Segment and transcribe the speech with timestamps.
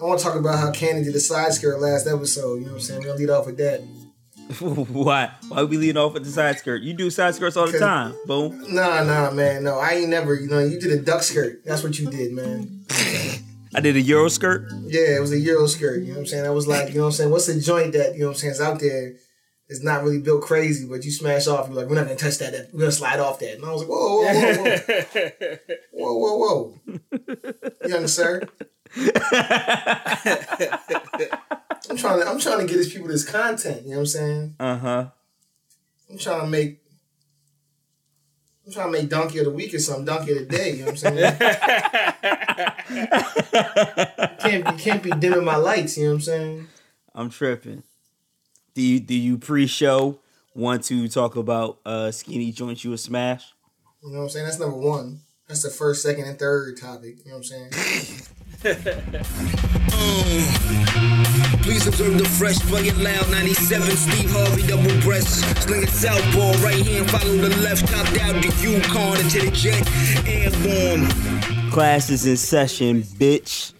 [0.00, 2.56] I want to talk about how Candy did the side skirt last episode.
[2.56, 3.00] You know what I'm saying?
[3.00, 3.80] We're gonna lead off with that.
[4.92, 5.30] Why?
[5.48, 6.82] Why we leading off with the side skirt?
[6.82, 8.14] You do side skirts all the time.
[8.26, 8.74] Boom.
[8.74, 9.64] Nah, nah, man.
[9.64, 10.34] No, I ain't never.
[10.34, 11.64] You know, you did a duck skirt.
[11.64, 12.84] That's what you did, man.
[13.74, 14.70] I did a Euro skirt.
[14.84, 16.00] Yeah, it was a Euro skirt.
[16.02, 16.46] You know what I'm saying?
[16.46, 17.30] I was like, you know what I'm saying?
[17.30, 19.14] What's the joint that, you know what I'm saying, is out there?
[19.68, 21.66] It's not really built crazy, but you smash off.
[21.68, 22.52] You're like, we're not gonna touch that.
[22.52, 23.54] that- We're gonna slide off that.
[23.56, 25.56] And I was like, whoa, whoa, whoa,
[25.92, 26.78] whoa, whoa, whoa,
[27.08, 27.88] whoa.
[27.88, 28.42] Young sir.
[28.96, 29.12] I'm
[31.96, 34.54] trying to I'm trying to get these people this content, you know what I'm saying?
[34.58, 35.06] Uh huh.
[36.10, 36.80] I'm trying to make
[38.66, 40.78] I'm trying to make donkey of the week or something, donkey of the day, you
[40.80, 41.38] know what I'm saying?
[44.38, 46.68] can't be can't be dimming my lights, you know what I'm saying?
[47.14, 47.82] I'm tripping.
[48.74, 50.18] Do you do you pre-show
[50.54, 53.52] want to talk about uh skinny joints you a smash?
[54.02, 54.46] You know what I'm saying?
[54.46, 55.20] That's number one.
[55.48, 57.24] That's the first, second, and third topic.
[57.24, 58.22] You know what I'm saying?
[61.62, 63.30] Please observe the fresh, play it loud.
[63.30, 65.44] 97, Steve Harvey, double breast.
[65.62, 67.86] Sling it southpaw, right hand, follow the left.
[67.86, 69.86] Topped out the Yukon into the jet.
[70.26, 71.70] Airborne.
[71.70, 73.72] Class is in session, bitch.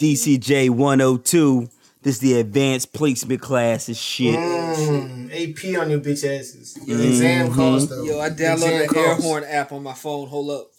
[0.00, 1.68] DCJ 102.
[2.02, 4.34] This is the advanced placement class is shit.
[4.34, 6.78] Mm, AP on your bitch asses.
[6.86, 8.04] Your exam cost though.
[8.04, 10.28] Yo, I downloaded the air horn app on my phone.
[10.28, 10.70] Hold up.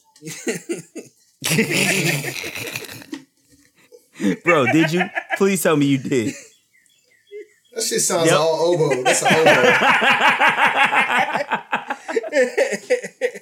[4.44, 5.03] Bro, did you?
[5.38, 6.33] Please tell me you did.
[7.73, 8.38] That shit sounds Yep.
[8.39, 9.03] all oboe.
[9.03, 9.52] That's an oboe.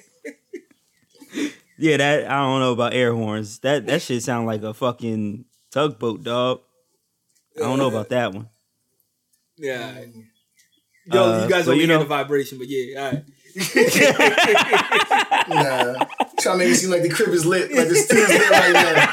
[1.78, 3.58] Yeah, that I don't know about air horns.
[3.60, 6.60] That that shit sound like a fucking tugboat, dog.
[7.56, 8.50] I don't know about that one.
[9.56, 9.86] Yeah.
[9.86, 10.08] all right.
[11.06, 13.24] Yo, Uh, you guys but don't you hear know- the vibration, but yeah, all right.
[15.48, 16.04] Nah.
[16.40, 17.72] Trying to make it seem like the crib is lit.
[17.74, 19.12] Like the studio's lit right now.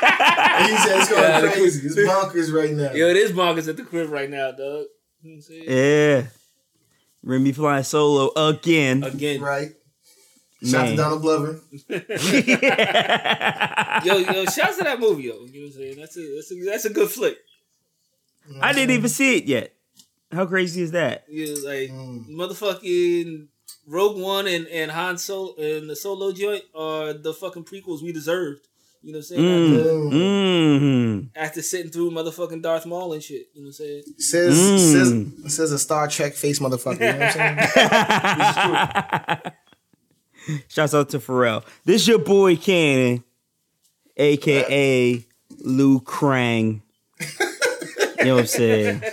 [0.58, 1.88] And he said it's going Yeah, crazy.
[1.88, 2.92] It's bonkers right now.
[2.94, 4.58] Yo, it is bonkers at the crib right now, dog.
[4.60, 4.86] You know
[5.22, 5.64] what I'm saying?
[5.68, 6.28] Yeah.
[7.24, 9.04] Remy flying solo again.
[9.04, 9.42] Again.
[9.42, 9.72] Right.
[10.64, 11.60] Shout out to Donald Glover.
[14.04, 15.46] Yo, yo, shouts to that movie, yo.
[15.46, 15.96] You know what I'm saying?
[15.98, 17.38] That's a that's a that's a good flick.
[18.62, 19.74] I didn't even see it yet.
[20.32, 21.26] How crazy is that?
[21.30, 22.30] You know, like Mm.
[22.30, 23.48] motherfucking
[23.88, 28.12] Rogue One and, and Han Solo and the Solo joint are the fucking prequels we
[28.12, 28.68] deserved.
[29.02, 29.42] You know what I'm saying?
[29.42, 29.78] Mm.
[29.78, 31.30] After, Mm.
[31.36, 33.48] after sitting through motherfucking Darth Maul and shit.
[33.54, 34.04] You know what I'm saying?
[34.18, 35.42] Says, Mm.
[35.46, 37.00] says says a Star Trek face motherfucker.
[37.00, 37.58] You know what I'm
[40.50, 40.64] saying?
[40.70, 41.64] Shouts out to Pharrell.
[41.86, 43.24] This is your boy Cannon,
[44.18, 45.26] aka
[45.60, 46.82] Lou Krang.
[48.20, 49.00] You know what I'm saying?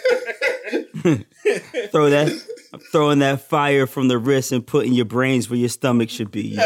[1.92, 2.28] Throw that
[2.74, 6.32] I'm throwing that fire from the wrist and putting your brains where your stomach should
[6.32, 6.48] be.
[6.48, 6.64] You dig?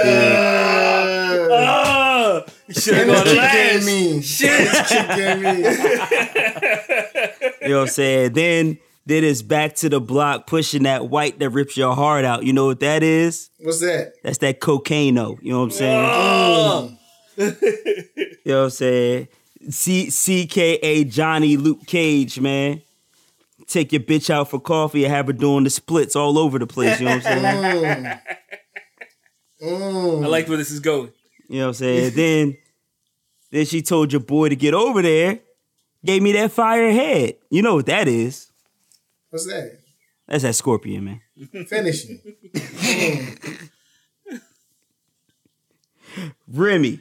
[1.51, 3.55] Uh, you should have and gone this chick last.
[3.55, 4.17] getting mean.
[4.17, 4.39] This
[4.89, 5.65] chick getting mean.
[7.61, 8.33] You know what I'm saying?
[8.33, 12.43] Then then it's back to the block pushing that white that rips your heart out.
[12.45, 13.51] You know what that is?
[13.59, 14.15] What's that?
[14.23, 15.39] That's that cocaino.
[15.43, 16.09] You know what I'm saying?
[16.11, 16.93] Oh.
[17.37, 17.55] You
[18.47, 19.29] know what I'm saying?
[19.69, 22.81] C- CKA Johnny Luke Cage, man.
[23.69, 26.67] Take your bitch out for coffee and have her doing the splits all over the
[26.67, 26.99] place.
[26.99, 28.05] You know what I'm saying?
[28.05, 28.21] Mm.
[29.61, 30.25] Mm.
[30.25, 31.11] I like where this is going.
[31.49, 32.15] You know what I'm saying?
[32.15, 32.57] then,
[33.51, 35.41] then she told your boy to get over there.
[36.05, 37.35] Gave me that fire head.
[37.51, 38.53] You know what that is?
[39.31, 39.81] What's that?
[40.29, 41.21] That's that scorpion, man.
[41.67, 42.21] Finish me.
[42.55, 43.69] Mm.
[46.49, 47.01] Remy.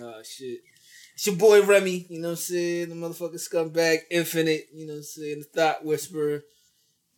[0.00, 0.60] Oh shit.
[1.14, 2.88] It's your boy Remy, you know what I'm saying?
[2.88, 5.38] The motherfucking scumbag infinite, you know what I'm saying?
[5.40, 6.42] The thought whisperer.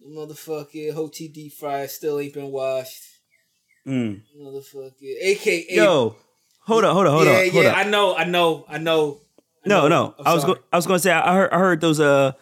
[0.01, 3.03] The motherfucking whole TD fry still ain't been washed.
[3.87, 4.21] Mm.
[4.39, 6.17] Motherfucking AKA Yo,
[6.61, 7.77] hold on, hold on, hold yeah, on, hold yeah, on.
[7.77, 9.21] I know, I know, I know.
[9.65, 9.89] I No, know.
[9.89, 10.15] no.
[10.19, 10.55] I'm I was sorry.
[10.55, 12.33] go- I was going to say I heard I heard those uh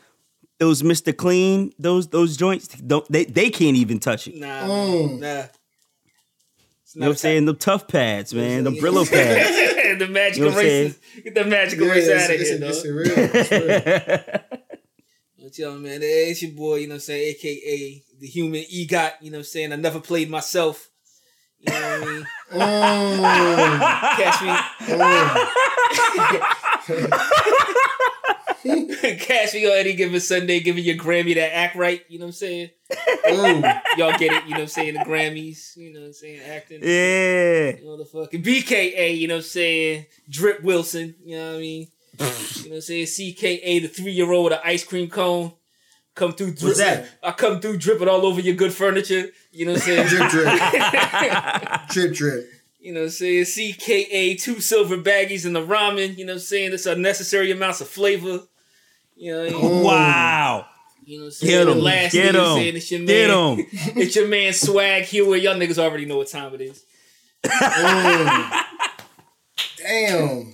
[0.59, 1.17] those Mr.
[1.17, 4.37] Clean those those joints don't they they can't even touch it.
[4.37, 5.21] Nah, Mm.
[5.21, 5.45] nah.
[6.95, 7.47] It's know what I'm saying?
[7.47, 8.63] The tough pads, man.
[8.63, 9.99] The Brillo pads.
[9.99, 10.57] the magical You know
[10.93, 12.95] what Get the magical Yeah, erase it's, out of here, it's, dog.
[12.95, 13.13] real.
[13.35, 14.61] It's real.
[15.43, 18.61] But yo, man, hey, it's your boy, you know what I'm saying, aka the human
[18.63, 19.73] EGOT, you know what I'm saying?
[19.73, 20.89] I never played myself.
[21.59, 22.23] You know what I mean?
[22.53, 22.65] Mm.
[24.17, 24.41] Catch
[29.05, 29.15] me.
[29.19, 32.29] Catch me on any given Sunday, giving your Grammy that act right, you know what
[32.29, 32.71] I'm saying?
[33.97, 34.95] Y'all get it, you know what I'm saying?
[34.95, 36.41] The Grammys, you know what I'm saying?
[36.49, 36.81] Acting.
[36.83, 37.73] yeah.
[37.85, 40.07] Motherfucking BKA, you know what I'm saying?
[40.29, 41.89] Drip Wilson, you know what I mean?
[42.19, 42.31] you know
[42.71, 43.07] what I'm saying?
[43.07, 45.53] CKA, the three year old with an ice cream cone.
[46.15, 46.63] Come through drip.
[46.63, 47.09] What's that?
[47.25, 49.31] I come through dripping all over your good furniture.
[49.51, 50.07] You know what I'm saying?
[50.07, 50.47] Drip, drip.
[51.89, 52.51] Drip, drip.
[52.79, 53.45] You know what I'm saying?
[53.45, 56.17] CKA, two silver baggies in the ramen.
[56.17, 56.73] You know what I'm saying?
[56.73, 58.43] It's unnecessary amounts of flavor.
[59.17, 59.85] You know, what I mean?
[59.85, 60.67] Wow.
[61.07, 61.51] You know what I'm saying?
[61.53, 61.79] Get The him.
[61.81, 62.57] last Get nigga him.
[62.57, 63.07] saying it's your man.
[63.07, 63.67] Get him.
[64.03, 65.43] it's your man Swag Hewitt.
[65.43, 66.85] Y'all niggas already know what time it is.
[69.79, 70.53] Damn.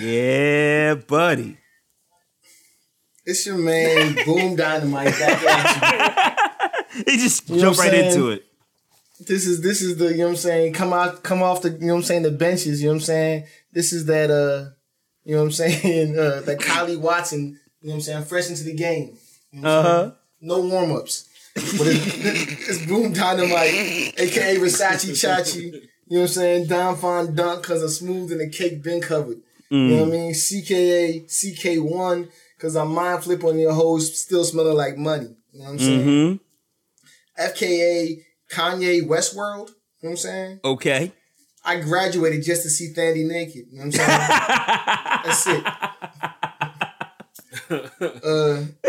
[0.00, 1.56] Yeah, buddy.
[3.24, 6.36] It's your man, Boom Dynamite, back at
[6.94, 7.02] you.
[7.06, 8.12] He just know jumped what I'm right saying?
[8.12, 8.44] into it.
[9.20, 10.72] This is this is the you know what I'm saying.
[10.72, 12.22] Come out, come off the you know what I'm saying.
[12.22, 13.44] The benches, you know what I'm saying.
[13.72, 14.70] This is that uh,
[15.24, 16.18] you know what I'm saying.
[16.18, 18.24] Uh, that Kylie Watson, you know what I'm saying.
[18.24, 19.16] Fresh into the game.
[19.52, 20.10] You know Uh-huh.
[20.40, 21.28] No warm ups.
[21.54, 25.62] But it's, it's Boom Dynamite, aka Versace Chachi.
[25.62, 25.78] You know
[26.08, 26.66] what I'm saying?
[26.66, 29.40] Don Fon Dunk, cause I'm smooth and the cake been covered.
[29.70, 30.32] You know what I mean?
[30.32, 32.28] CKA, CK1,
[32.58, 35.36] cause I'm mind flip on your hoes still smelling like money.
[35.52, 36.06] You know what I'm saying?
[36.06, 37.42] Mm-hmm.
[37.42, 39.68] FKA Kanye Westworld.
[39.68, 40.60] You know what I'm saying?
[40.64, 41.12] Okay.
[41.64, 43.66] I graduated just to see Thandie naked.
[43.70, 44.08] You know what I'm saying?
[45.24, 45.64] That's it.
[47.70, 48.64] Uh,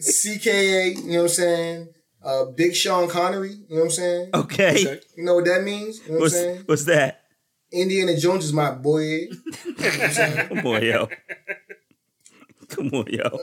[0.00, 1.88] CKA, you know what I'm saying?
[2.22, 4.30] Uh, Big Sean Connery, you know what I'm saying?
[4.34, 4.70] Okay.
[4.70, 5.00] Okay.
[5.16, 6.00] You know what that means?
[6.06, 6.62] You know what I'm What's, saying?
[6.66, 7.24] what's that?
[7.70, 9.00] Indiana Jones is my boy.
[9.02, 10.48] You know what I'm saying?
[10.48, 11.08] Come on, yo.
[12.68, 13.22] Come on, yo.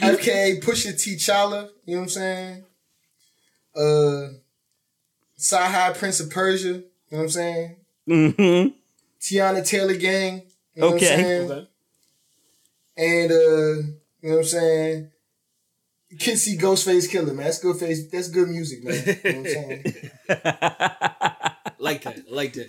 [0.00, 2.64] FKA Pusha T Chala, you know what I'm saying?
[3.74, 4.28] Uh,
[5.38, 7.76] Sahai Prince of Persia, you know what I'm saying?
[8.08, 8.68] Mm-hmm.
[9.20, 10.42] Teyana Taylor Gang,
[10.74, 11.50] you know what I'm saying?
[11.50, 11.68] Okay.
[12.96, 15.10] And uh, you know what I'm saying?
[16.10, 17.44] You can see Ghostface Killah, man.
[17.46, 18.06] That's good face.
[18.10, 18.94] That's good music, man.
[18.94, 19.84] You know what I'm saying?
[21.82, 22.18] Like that.
[22.30, 22.68] I like that.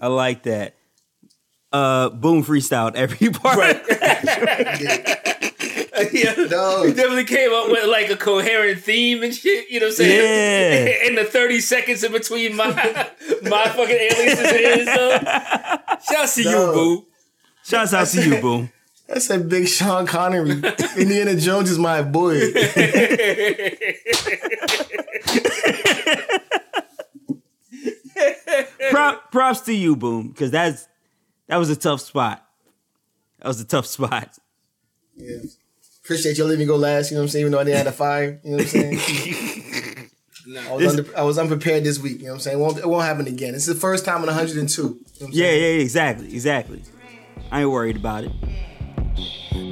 [0.00, 0.76] I like that.
[1.72, 3.58] Uh, boom freestyled every part.
[6.12, 6.34] yeah.
[6.48, 6.84] No.
[6.84, 9.68] He definitely came up with like a coherent theme and shit.
[9.68, 10.86] You know what I'm saying?
[10.86, 11.06] Yeah.
[11.08, 12.66] in the 30 seconds in between my
[13.42, 14.86] my fucking aliases and his.
[14.86, 15.18] So.
[16.14, 16.72] Shout to you, No.
[16.72, 17.06] boo.
[17.64, 18.70] Shouts out to you, boom.
[19.08, 20.50] That's a big Sean Connery.
[20.96, 22.40] Indiana Jones is my boy.
[28.90, 30.88] Prop, props to you, boom, because that's
[31.48, 32.44] that was a tough spot.
[33.38, 34.38] That was a tough spot.
[35.16, 35.36] Yeah.
[36.04, 37.42] Appreciate you letting me go last, you know what I'm saying?
[37.42, 40.10] Even though I didn't have a fire, you know what I'm saying?
[40.68, 42.58] I was, under, I was unprepared this week, you know what I'm saying?
[42.58, 43.54] It won't, it won't happen again.
[43.56, 44.82] It's the first time in 102.
[44.82, 45.62] You know Yeah, saying?
[45.62, 46.82] yeah, exactly, exactly.
[47.50, 48.32] I ain't worried about it.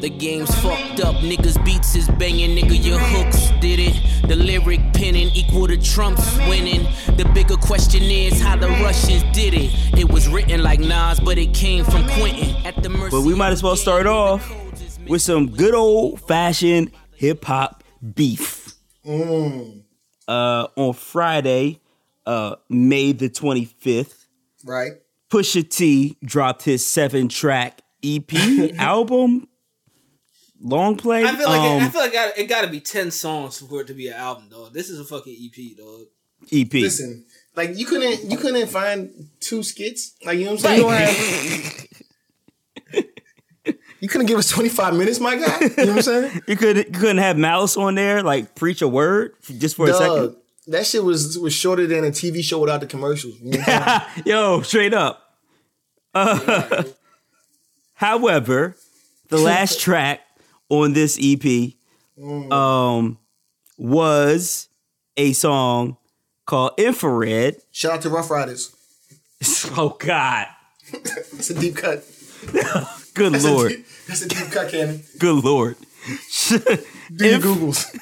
[0.00, 4.28] The game's fucked up, niggas beats is banging, nigga your hooks did it.
[4.28, 6.84] The lyric penning equal to Trump's winning.
[7.16, 9.70] The bigger question is how the Russians did it.
[9.98, 12.54] It was written like Nas, but it came from Quentin.
[12.66, 14.50] At the mercy But we might as well start off
[15.08, 17.82] with some good old fashioned hip hop
[18.14, 18.74] beef.
[19.06, 19.82] Mm,
[20.26, 21.80] Uh, on Friday,
[22.26, 24.26] uh, May the 25th,
[24.64, 24.92] right?
[25.30, 28.32] Pusha T dropped his seven track EP
[28.78, 29.46] album,
[30.64, 31.24] long play.
[31.24, 33.86] I feel like um, it, I feel like it gotta, be ten songs for it
[33.86, 34.72] to be an album, dog.
[34.72, 36.06] This is a fucking EP, dog.
[36.52, 36.72] EP.
[36.72, 37.24] Listen,
[37.54, 40.80] like you couldn't you couldn't find two skits, like you know what I'm saying?
[40.80, 41.88] You have.
[44.00, 45.60] You couldn't give us 25 minutes, my guy.
[45.60, 46.42] You know what I'm saying?
[46.46, 49.94] You could you couldn't have Malice on there, like preach a word just for a
[49.94, 50.36] second.
[50.66, 53.40] That shit was was shorter than a TV show without the commercials.
[53.40, 54.22] You know what I'm saying?
[54.26, 55.22] Yo, straight up.
[56.12, 56.82] Uh,
[57.94, 58.76] however,
[59.28, 60.20] the last track
[60.68, 61.72] on this EP
[62.52, 63.18] um,
[63.78, 64.68] was
[65.16, 65.96] a song
[66.46, 67.56] called Infrared.
[67.72, 68.74] Shout out to Ruff Ryders.
[69.76, 70.46] Oh God,
[70.92, 72.02] it's a deep cut.
[73.14, 75.02] good That's lord, A deep, that's a deep cut, Cannon.
[75.18, 75.76] good lord.
[76.48, 77.94] Do your Googles.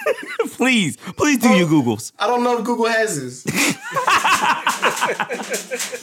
[0.56, 2.12] please, please do your googles.
[2.18, 3.44] I don't know if Google has this.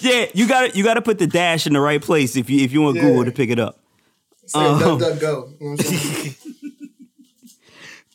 [0.01, 2.63] Yeah, you got you got to put the dash in the right place if you
[2.63, 3.03] if you want Yeah.
[3.03, 3.79] Google to pick it up.
[4.53, 5.53] Um, duck, duck, go.
[5.59, 6.35] You know what I'm saying?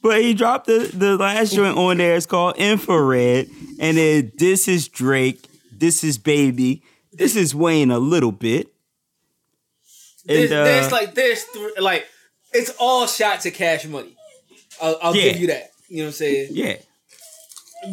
[0.05, 2.15] But he dropped the, the last joint on there.
[2.15, 3.49] It's called Infrared.
[3.81, 5.49] And then this is Drake.
[5.73, 6.83] This is Baby.
[7.11, 8.69] This is Wayne a little bit.
[10.27, 12.07] There's, And, uh, there's like there's three, like
[12.53, 14.15] it's all shots at Cash Money.
[14.81, 15.33] I'll, I'll Yeah.
[15.33, 15.71] give you that.
[15.89, 16.49] You know what I'm saying?
[16.51, 16.77] Yeah.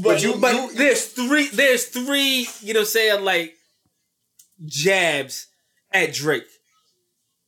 [0.03, 3.55] But you- but you- there's three there's three you know what I'm saying like
[4.65, 5.47] jabs
[5.93, 6.43] at Drake.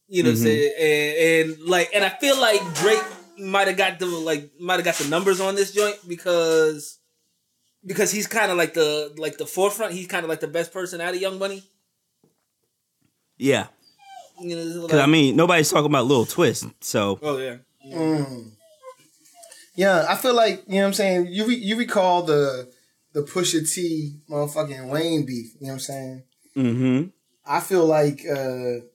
[0.08, 0.74] You know what I'm saying?
[0.79, 3.03] And, and like and I feel like Drake
[3.38, 7.00] might have got the like might have got the numbers on this joint because
[7.86, 9.94] because he's kind of like the like the forefront.
[9.94, 11.63] He's kind of like the best person out of Young Money.
[13.38, 13.68] Yeah.
[14.42, 16.66] You know, Because, I mean, nobody's talking about Lil Twist.
[16.82, 17.58] So, oh yeah.
[19.75, 21.28] Yeah, I feel like you know what I'm saying.
[21.30, 22.72] You re- you recall the
[23.13, 25.54] the Pusha T motherfucking Wayne beef.
[25.60, 26.24] You know what I'm saying?
[26.56, 27.04] mm-hmm.
[27.46, 28.86] I feel like uh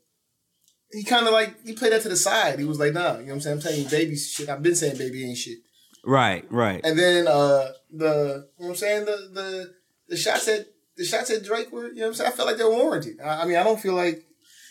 [0.92, 2.58] he kind of like he played that to the side.
[2.58, 3.56] He was like, nah, you know what I'm saying?
[3.56, 4.48] I'm telling you, baby shit.
[4.48, 5.58] I've been saying baby ain't shit.
[6.04, 6.80] Right, right.
[6.84, 9.74] And then uh the you know what I'm saying the the
[10.08, 10.66] the shots at
[10.96, 12.70] the shots at Drake were you know what I'm saying I felt like they were
[12.70, 13.20] warranted.
[13.20, 14.24] I, I mean I don't feel like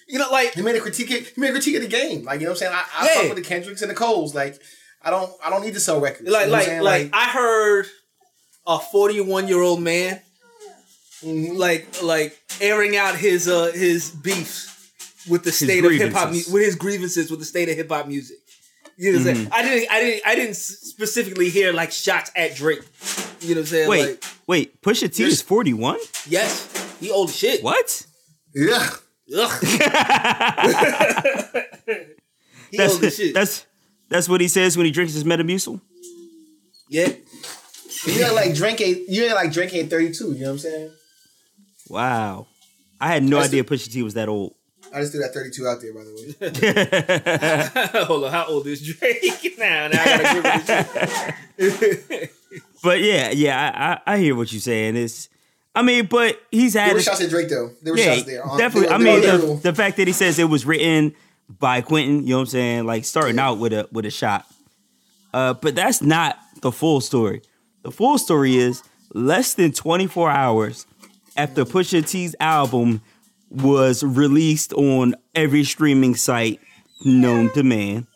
[0.07, 2.39] You know, like he made a critique he made a critique of the game like
[2.39, 3.13] you know what I'm saying I, I Yeah.
[3.21, 4.59] fuck with the Kendricks and the Coles like
[5.01, 6.29] I don't I don't need to sell records.
[6.29, 7.09] like you know what like like.
[7.13, 7.85] I heard
[8.65, 10.21] a 41 year old man
[11.23, 11.57] Mhm.
[11.57, 14.73] like like airing out his uh his beefs
[15.29, 16.53] with the state of hip hop grievances.
[16.53, 18.37] with his grievances with the state of hip hop music.
[18.99, 19.45] You know what I'm saying?
[19.47, 19.53] Mm-hmm.
[19.53, 22.81] I didn't I didn't I didn't specifically hear like shots at Drake.
[23.41, 23.89] You know what I'm saying?
[23.89, 24.81] Wait, Like, wait.
[24.81, 25.99] Pusha T is forty one.
[26.27, 26.67] yes,
[26.99, 27.63] he old as shit.
[27.63, 28.05] What?
[28.55, 28.89] yeah.
[29.37, 29.61] Ugh.
[32.71, 33.33] he That's old as shit.
[33.33, 33.65] that's
[34.09, 35.81] that's what he says when he drinks his Metamucil.
[36.89, 37.09] yeah.
[38.05, 38.87] You ain't like drinking.
[38.87, 40.91] ain't you ain't like Drake ain't 32, you know what I'm saying?
[41.89, 42.47] Wow,
[43.01, 44.53] I had no That's idea Pusha T was that old.
[44.97, 48.03] I just threw that 32 out there by the way.
[48.05, 49.87] Hold on, how old is Drake now?
[49.87, 51.89] Now I gotta agree
[52.19, 52.33] with.
[52.83, 54.95] But yeah, yeah, I, I, I hear what you're saying.
[54.95, 55.29] It's,
[55.75, 57.71] I mean, but he's had There were a- shots at Drake though.
[57.81, 58.43] There were yeah, shots there.
[58.57, 58.87] Definitely.
[58.89, 61.13] they I were- mean, they the, the fact that he says it was written
[61.49, 62.85] by Quentin, you know what I'm saying?
[62.85, 64.45] Like starting out with a with a shot.
[65.33, 67.41] Uh, but that's not the full story.
[67.83, 68.81] The full story is
[69.13, 70.85] less than 24 hours
[71.35, 73.01] after Pusha T's album
[73.49, 76.59] was released on every streaming site
[77.05, 78.07] known to man.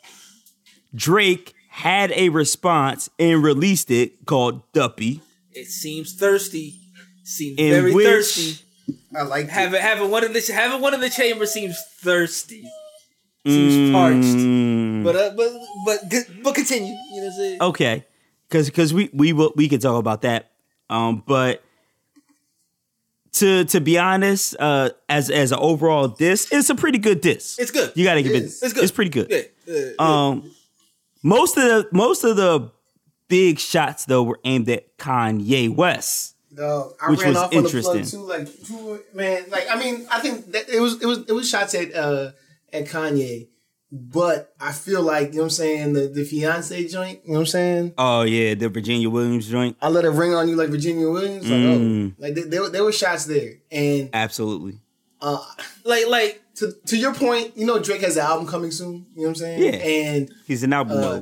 [0.94, 5.22] Drake had a response and released it called Duppy,
[5.54, 6.80] It seems thirsty.
[7.24, 8.66] Seems in very which thirsty.
[9.16, 9.52] I like it.
[9.52, 12.64] Having having one of the having one of the chambers seems thirsty.
[13.46, 14.18] Seems parched.
[14.24, 15.50] Mm, But uh, but
[15.86, 16.00] but
[16.44, 16.94] but continue.
[16.94, 17.62] You know what I'm saying?
[17.62, 18.06] okay,
[18.50, 20.52] because because we we will we can talk about that.
[20.90, 21.64] Um, but
[23.34, 27.58] to to be honest, uh, as as an overall diss, it's a pretty good diss.
[27.60, 27.92] It's good.
[27.96, 28.44] You got to give it.
[28.44, 28.84] It's good.
[28.84, 29.28] It's pretty good.
[29.30, 29.42] Yeah.
[29.66, 29.92] yeah, yeah.
[30.00, 30.52] Um,
[31.24, 32.72] most of the most of the
[33.28, 36.36] big shots though were aimed at Kanye West.
[36.54, 38.04] No, I Which ran was off on the interesting.
[38.04, 38.24] plug too.
[38.24, 41.50] Like, two, man, like I mean, I think that it was it was it was
[41.50, 42.32] shots at uh
[42.74, 43.48] at Kanye,
[43.92, 47.20] but I feel like you know what I'm saying the the fiance joint.
[47.26, 47.94] You know what I'm saying?
[47.98, 49.76] Oh yeah, the Virginia Williams joint.
[49.82, 51.44] I let it ring on you like Virginia Williams.
[51.50, 52.12] Like, Mm.
[52.12, 54.80] oh, like there, there, were- there were shots there, and Absolutely.
[55.22, 55.44] uh,
[55.84, 59.06] like like to to your point, you know Drake has an album coming soon.
[59.16, 59.62] You know what I'm saying?
[59.64, 59.80] Yeah.
[59.80, 61.22] and He's an album Uh,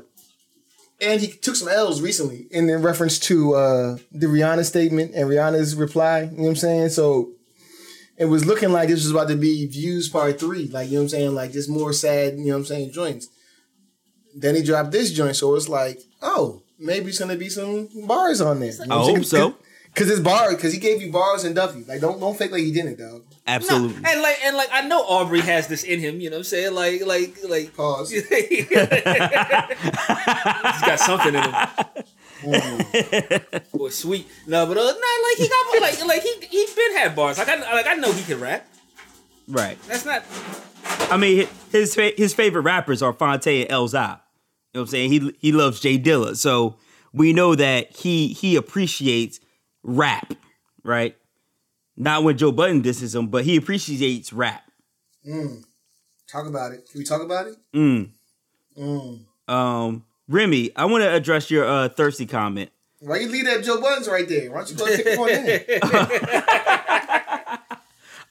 [1.02, 5.74] and he took some L's recently in reference to uh, the Rihanna statement and Rihanna's
[5.76, 6.24] reply.
[6.24, 6.90] You know what I'm saying?
[6.90, 7.32] So
[8.20, 10.68] it was looking like this was about to be views part three.
[10.68, 11.34] Like, you know what I'm saying?
[11.36, 13.30] Like just more sad, you know what I'm saying, joints.
[14.36, 18.42] Then he dropped this joint, so it's like, oh, maybe it's gonna be some bars
[18.42, 18.74] on there.
[18.74, 19.52] You know I what I'm hope saying?
[19.52, 19.56] so.
[19.96, 21.84] Cause it's bars, cause he gave you bars and Duppy.
[21.84, 23.24] Like, don't don't fake like he didn't, dog.
[23.48, 23.96] Absolutely.
[24.06, 26.22] and like and like I know Aubrey has this in him.
[26.22, 26.76] You know what I'm saying?
[26.76, 27.76] Like like like.
[27.76, 28.12] Pause.
[28.30, 28.92] He's got
[31.00, 31.56] something in him.
[32.44, 34.28] Boy, sweet.
[34.48, 37.38] No, but uh, nah, like he got like like he he been had bars.
[37.38, 38.68] Like I like I know he can rap.
[39.48, 39.78] right.
[39.88, 40.24] That's not.
[41.12, 43.94] I mean, his his favorite rappers are Phonte and El Elzhi.
[43.94, 44.18] You know
[44.72, 45.12] what I'm saying?
[45.12, 46.76] He he loves J Dilla, so
[47.14, 49.40] we know that he he appreciates
[49.84, 50.34] rap,
[50.84, 51.16] right?
[51.98, 54.64] Not when Joe Budden disses him, but he appreciates rap.
[56.32, 56.88] Talk about it.
[56.90, 57.56] Can we talk about it?
[57.74, 58.12] Mm.
[58.78, 59.20] Mm.
[59.48, 62.70] Um, Remy, I want to address your uh, thirsty comment.
[63.00, 64.52] Why you leave that Joe Budden's right there?
[64.52, 65.82] Why don't you go kick him on in?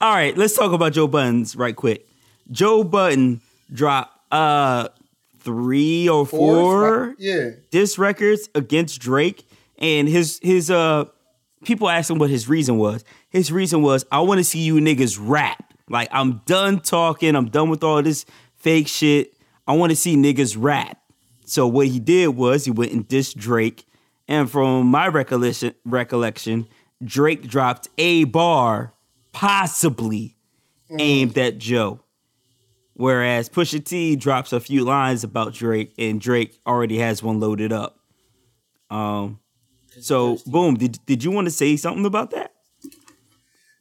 [0.00, 2.09] All right, let's talk about Joe Budden's right quick.
[2.50, 3.40] Joe Budden
[3.73, 4.88] dropped uh
[5.40, 7.14] three or four Five?
[7.19, 7.50] Yeah.
[7.71, 9.47] diss records against Drake,
[9.78, 11.07] and his his uh
[11.64, 13.05] people asked him what his reason was.
[13.31, 15.75] His reason was I want to see you niggas rap.
[15.88, 17.35] Like I'm done talking.
[17.35, 18.25] I'm done with all this
[18.57, 19.35] fake shit.
[19.67, 20.99] I want to see niggas rap.
[21.49, 23.87] So what he did was he went and dissed Drake,
[24.28, 26.69] and from my recollection, recollection,
[27.02, 28.93] Drake dropped a bar,
[29.33, 30.37] possibly
[30.99, 32.00] aimed at Joe.
[32.93, 37.73] Whereas Pusha T drops a few lines about Drake, and Drake already has one loaded
[37.73, 37.99] up.
[38.90, 39.40] Um,
[40.00, 42.52] so boom, did did you want to say something about that?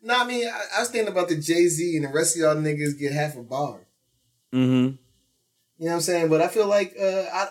[0.01, 2.41] No, I mean, I, I was thinking about the Jay Z and the rest of
[2.41, 3.87] y'all niggas get half a bar.
[4.53, 4.95] Mm-hmm.
[5.79, 6.29] You know what I'm saying?
[6.29, 7.47] But I feel like uh, I,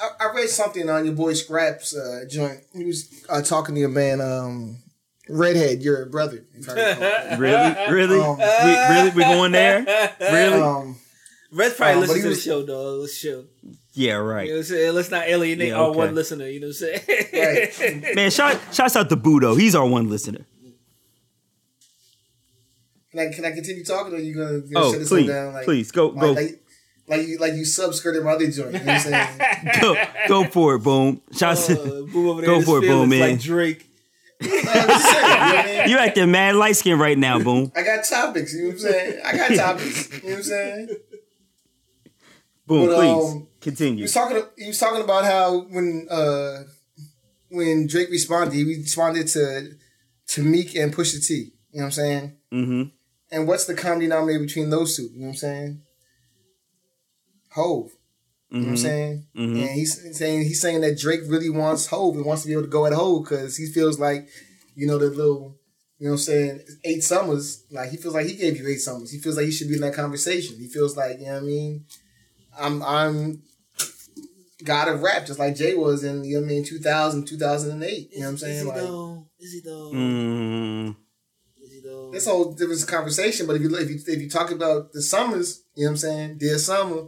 [0.00, 2.60] I I read something on your boy Scraps uh, joint.
[2.74, 4.78] He was uh, talking to your man, um,
[5.28, 6.44] Redhead, your brother.
[6.54, 6.66] if
[7.38, 8.44] Really, really, Um, we,
[8.94, 9.86] really, we going there?
[10.20, 10.60] Really?
[10.60, 10.96] um,
[11.50, 13.00] Red's probably Um, but to was- the show, dog.
[13.00, 13.44] Let's show.
[13.94, 14.48] Yeah, You know right.
[14.50, 14.94] what I'm saying?
[14.94, 16.48] Let's not alienate Yeah, our one listener.
[16.48, 18.02] You know what I'm saying?
[18.02, 18.14] Right.
[18.16, 19.58] Man, shout shouts out to Budo.
[19.58, 20.46] He's our one listener.
[23.10, 25.28] Can I can I continue talking or you gonna, you gonna Oh, shut this please,
[25.28, 25.52] one down?
[25.52, 26.61] Like, please go, like, go, Like,
[27.16, 28.72] like you like you subskirted my other joint.
[28.72, 29.40] You know what I'm saying?
[29.80, 31.20] go, go for it, boom.
[31.32, 33.20] Shout Uh, boom over there Go for it, boom, man.
[33.20, 33.86] Like Drake.
[34.40, 35.98] No, I'm just saying, you know what I mean?
[35.98, 38.52] acting mad light skin right now, boom, I got topics.
[38.54, 39.20] You know what I'm saying?
[39.24, 40.10] I got topics.
[40.10, 40.88] You know what I'm saying?
[42.66, 42.86] boom.
[42.86, 44.02] But, please um, He continue.
[44.04, 44.42] was talking.
[44.56, 46.64] He was talking about how when uh
[47.50, 49.72] when Drake responded, he responded to
[50.28, 51.34] to Meek and Pusha T.
[51.34, 52.36] You know what I'm saying?
[52.52, 52.82] Mm-hmm.
[53.30, 55.04] And what's the common denominator between those two?
[55.04, 55.82] You know what I'm saying?
[57.54, 57.92] Hove.
[58.50, 59.26] You know what I'm saying?
[59.34, 59.60] Mhm.
[59.62, 62.64] And he's saying he's saying that Drake really wants Hove and wants to be able
[62.64, 64.28] to go at Hove because he feels like,
[64.74, 65.56] you know, the little,
[65.98, 68.80] you know what I'm saying, eight summers, like he feels like he gave you eight
[68.80, 69.10] summers.
[69.10, 70.58] He feels like he should be in that conversation.
[70.58, 71.84] He feels like, you know what I mean?
[72.58, 73.42] I'm I'm
[74.64, 78.10] God of rap, just like Jay was in, you know what I mean, 2000, 2008.
[78.12, 78.52] You know what I'm saying?
[78.54, 79.26] Is he Like though?
[79.40, 79.90] Is he though?
[79.92, 80.96] Mm,
[81.62, 82.10] Is he though?
[82.12, 83.46] that's a whole different conversation.
[83.46, 85.96] But if you if you if you talk about the summers, you know what I'm
[85.96, 87.06] saying, dear summer,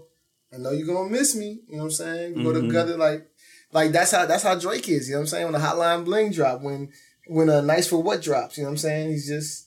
[0.55, 1.61] I know you're gonna miss me.
[1.69, 2.35] You know what I'm saying?
[2.35, 2.67] We go Mhm.
[2.69, 3.27] together like
[3.73, 5.09] like that's how that's how Drake is.
[5.09, 5.45] You know what I'm saying?
[5.45, 6.91] When the Hotline Bling drop, when
[7.27, 9.11] when a Nice for What drops, you know what I'm saying?
[9.11, 9.67] He's just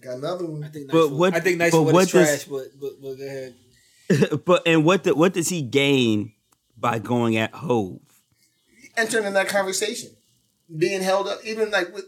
[0.00, 0.62] got another I one.
[0.72, 2.44] think nice But for, what- I think nice but for what what is trash, does-
[2.44, 3.54] but, but but go ahead.
[4.44, 6.32] but and what the, what does he gain
[6.76, 8.00] by going at Hove?
[8.96, 10.10] Entering in that conversation,
[10.76, 12.06] being held up, even like with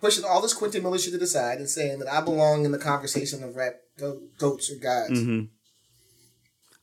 [0.00, 2.72] pushing all this Quentin Miller shit to the side and saying that I belong in
[2.72, 5.10] the conversation of rap goats or guys.
[5.10, 5.44] Mm-hmm.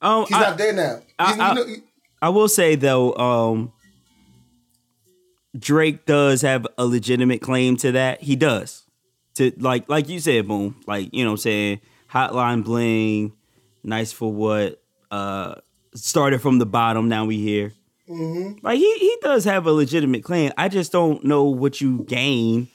[0.03, 1.01] Um, He's I, not there now.
[1.17, 1.83] I- He's- you know, he-
[2.22, 3.72] I will say though, um,
[5.57, 8.22] Drake does have a legitimate claim to that.
[8.22, 8.83] He does.
[9.36, 10.75] To like like you said, boom.
[10.88, 11.79] Like, you know what I'm saying?
[12.12, 13.33] Hotline bling,
[13.83, 14.81] nice for what?
[15.12, 15.55] Uh
[15.95, 17.74] started from the bottom, now we here.
[18.62, 20.51] Like he he does have a legitimate claim.
[20.57, 22.67] I just don't know what you gain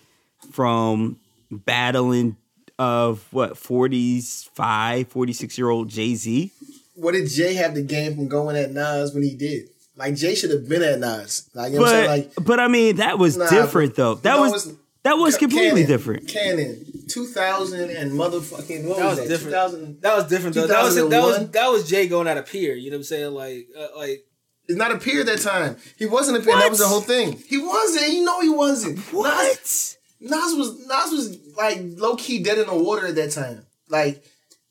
[0.52, 1.18] from
[1.50, 2.36] battling
[2.78, 6.52] of what 45, 46 year old Jay-Z.
[6.98, 9.68] What did Jay have to gain from going at Nas when he did?
[9.96, 11.48] Like Jay should have been at Nas.
[11.54, 12.24] Like you know what I'm But saying?
[12.36, 14.14] Like but I mean that was Nah, different though.
[14.16, 16.28] That No, was that was completely Canon, different.
[16.28, 19.28] Canon, two thousand and motherfucking what That was, was that?
[19.28, 19.52] different.
[19.54, 20.00] 2000.
[20.02, 20.66] That was different though.
[20.66, 22.74] That was that was that was Jay going at a peer.
[22.74, 23.32] You know what I'm saying?
[23.34, 24.24] Like uh, like
[24.68, 25.76] It's not a peer that time.
[25.98, 26.56] He wasn't a peer.
[26.56, 27.42] That was the whole thing.
[27.48, 28.12] He wasn't.
[28.12, 28.96] You know he wasn't.
[28.98, 29.96] Nas, What?
[30.20, 33.66] Nas was Nas was like low key dead in the water at that time.
[33.88, 34.22] Like.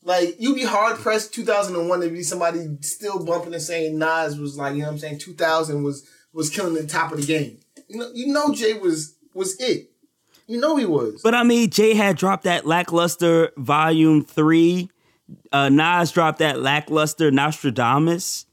[0.08, 4.56] Like you'd be hard pressed 2001 to be somebody still bumping and saying Nas was
[4.56, 7.58] like you know what I'm saying 2000 was was killing the top of the game.
[7.88, 9.90] You know you know Jay was was it.
[10.46, 11.20] You know he was.
[11.22, 14.88] But I mean, Jay had dropped that lackluster volume three.
[15.52, 18.46] Uh, Nas dropped that lackluster Nostradamus.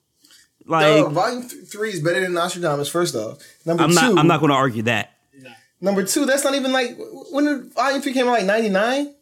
[0.66, 2.90] Like Dog, volume th- three is better than Nostradamus.
[2.90, 5.14] First off, number I'm 2 not I'm not going to argue that.
[5.80, 6.98] Number two, that's not even like
[7.32, 9.15] when did volume three came out, like ninety nine.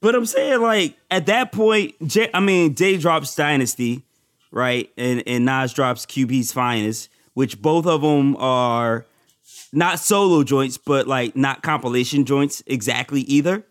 [0.00, 4.02] But I'm saying like at that point, Jay, I mean, Jay drops Dynasty,
[4.50, 9.06] right, and and Nas drops QB's Finest, which both of them are
[9.72, 13.64] not solo joints, but like not compilation joints exactly either.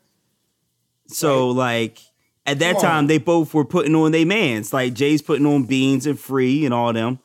[1.08, 2.00] So like
[2.46, 2.82] at that Come on.
[2.92, 4.74] time, they both were putting on their mans.
[4.74, 7.20] Like Jay's putting on Beans and Free and all them,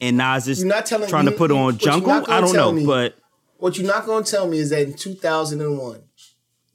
[0.00, 2.10] and Nas is not telling- trying to put you- on Jungle.
[2.28, 3.16] I don't know, me- but
[3.58, 6.00] What you're not going to tell me is that in two thousand and one,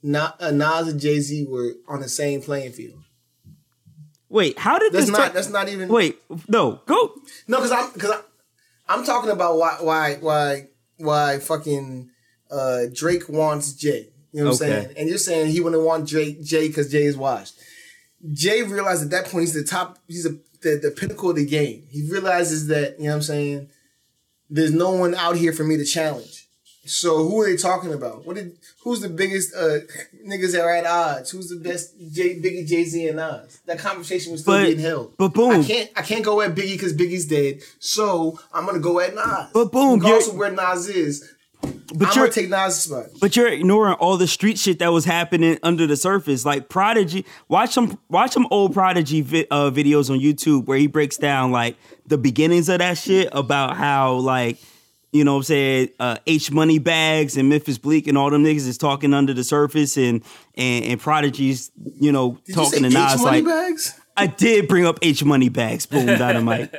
[0.02, 2.98] not uh, Nas and Jay Z were on the same playing field.
[4.28, 5.16] wait, how did That's this?
[5.16, 5.34] not.
[5.34, 5.88] That's not even.
[5.88, 7.14] wait, no, go.
[7.48, 8.22] No, because I'm because
[8.88, 12.10] I'm talking about why why why why fucking
[12.50, 14.08] uh, Drake wants Jay.
[14.32, 14.74] You know what Okay.
[14.76, 14.94] I'm saying?
[14.96, 17.54] And you're saying he wouldn't want Drake Jay because Jay is washed.
[18.32, 19.98] Jay realized at that point he's the top.
[20.08, 20.30] He's a,
[20.62, 21.86] the the pinnacle of the game.
[21.90, 23.68] He realizes that you know what I'm saying.
[24.48, 26.46] There's no one out here for me to challenge.
[26.84, 28.26] So who are they talking about?
[28.26, 29.78] What did who's the biggest uh,
[30.26, 31.30] niggas that are at odds?
[31.30, 33.60] Who's the best Jay, Biggie, Jay Z, and Nas?
[33.66, 35.16] That conversation was still But- being held.
[35.16, 35.60] but boom.
[35.60, 37.60] I can't I can't go at Biggie because Biggie's dead.
[37.78, 39.50] So I'm gonna go at Nas.
[39.54, 41.22] But boom, regardless of where Nas is,
[41.60, 43.06] But I'm you're gonna take Nas' spot.
[43.20, 46.44] But you're ignoring all the street shit that was happening under the surface.
[46.44, 50.88] Like Prodigy, watch some watch some old Prodigy vi- uh, videos on YouTube where he
[50.88, 51.76] breaks down like
[52.08, 54.58] the beginnings of that shit about how like
[55.12, 58.42] you know what I'm saying uh, H Money Bags and Memphis Bleek and all them
[58.44, 60.22] niggas is talking under the surface and
[60.54, 61.70] and, and Prodigy's
[62.00, 64.00] you know Did talking you to say Nas H money like bags?
[64.16, 66.74] I did bring up H Money Bags, boom dynamite.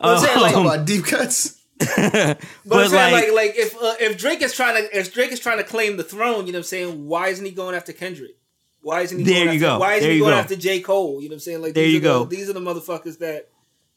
[0.00, 1.58] I'm saying like Um, about deep cuts.
[1.78, 1.88] But,
[2.66, 5.32] But I'm saying, like- like, like, if uh, if Drake is trying to if Drake
[5.32, 7.06] is trying to claim the throne, you know what I'm saying?
[7.08, 8.36] Why isn't he going after Kendrick?
[8.82, 9.24] Why isn't he?
[9.24, 9.78] There going you after, go.
[9.80, 10.38] Why isn't There he going go.
[10.38, 11.20] after J Cole?
[11.22, 11.62] You know what I'm saying?
[11.62, 12.24] Like There these you are go.
[12.24, 13.48] The, these are the motherfuckers that.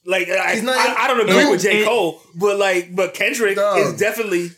[0.05, 3.13] Like I, not- I, I don't agree and- with J and- Cole, but like, but
[3.13, 3.79] Kendrick Dog.
[3.79, 4.51] is definitely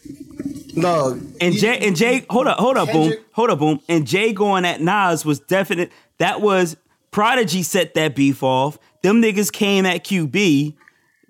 [0.76, 3.80] No, And he- Jay and Jay, hold up, hold up, boom, hold up, boom.
[3.88, 5.92] And Jay going at Nas was definite.
[6.18, 6.76] That was
[7.12, 8.78] Prodigy set that beef off.
[9.04, 10.76] Them niggas came at QB.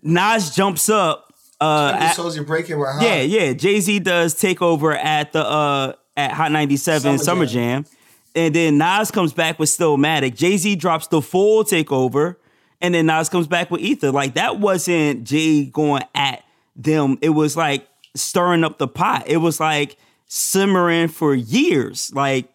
[0.03, 1.34] Nas jumps up.
[1.62, 3.03] Uh, at- shows you're breaking my heart.
[3.03, 3.53] yeah, yeah.
[3.53, 7.84] Jay Z does take over at the uh at Hot 97 Summer Summer, Jam.
[7.84, 7.93] Jam.
[8.36, 10.36] And then Nas comes back with Stillmatic.
[10.36, 12.36] Jay Z drops the full takeover.
[12.80, 14.12] And then Nas comes back with Ether.
[14.12, 16.44] Like that wasn't Jay going at
[16.76, 17.18] them.
[17.22, 19.24] It was like stirring up the pot.
[19.28, 22.13] It was like simmering for years.
[22.13, 22.50] Like,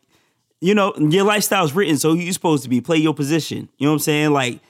[0.60, 3.68] you know, your lifestyle's written, so you're supposed to be play your position.
[3.78, 4.30] You know what I'm saying?
[4.30, 4.60] Like,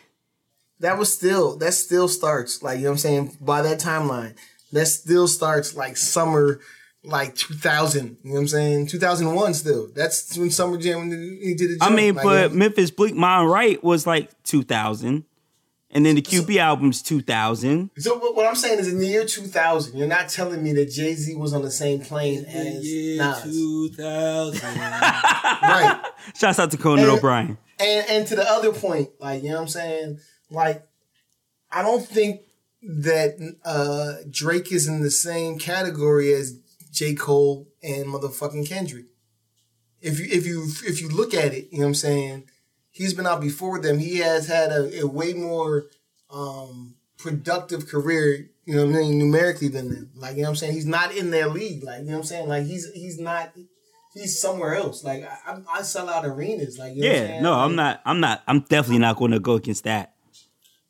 [0.83, 4.35] that was still that still starts like you know what I'm saying by that timeline
[4.73, 6.61] that still starts like summer
[7.05, 11.55] like 2000 you know what I'm saying 2001 still that's when summer jam when he
[11.55, 12.57] did it I mean, like, but yeah.
[12.57, 15.25] Memphis Bleek Mind Right was like 2000.
[15.95, 17.91] And then the QB album's 2000.
[17.99, 20.91] so what, what I'm saying is in the year 2000 you're not telling me that
[20.91, 24.63] Jay Z was on the same plane as Nas 2000.
[24.81, 26.01] right
[26.35, 27.59] Shouts out to Conan And- O'Brien.
[27.79, 30.19] and and to the other point, like you know what I'm saying,
[30.51, 30.87] like
[31.71, 32.41] I don't think
[32.83, 36.59] that uh Drake is in the same category as
[36.91, 37.15] J.
[37.15, 39.07] Cole and motherfucking Kendrick.
[40.01, 42.45] If you if you if you look at it, you know what I'm saying,
[42.93, 43.99] he's been out before them.
[43.99, 45.87] He has had a, a way more
[46.31, 50.11] um productive career, you know what I mean, numerically than them.
[50.15, 50.73] Like, you know what I'm saying?
[50.75, 51.83] He's not in their league.
[51.85, 52.49] Like, you know what I'm saying?
[52.49, 53.53] Like he's he's not
[54.15, 55.03] he's somewhere else.
[55.05, 56.79] Like I, I- I sell out arenas.
[56.79, 58.01] Like you know what I'm Yeah, no, I'm not.
[58.05, 58.43] I'm not.
[58.47, 60.15] I'm definitely not going to go against that.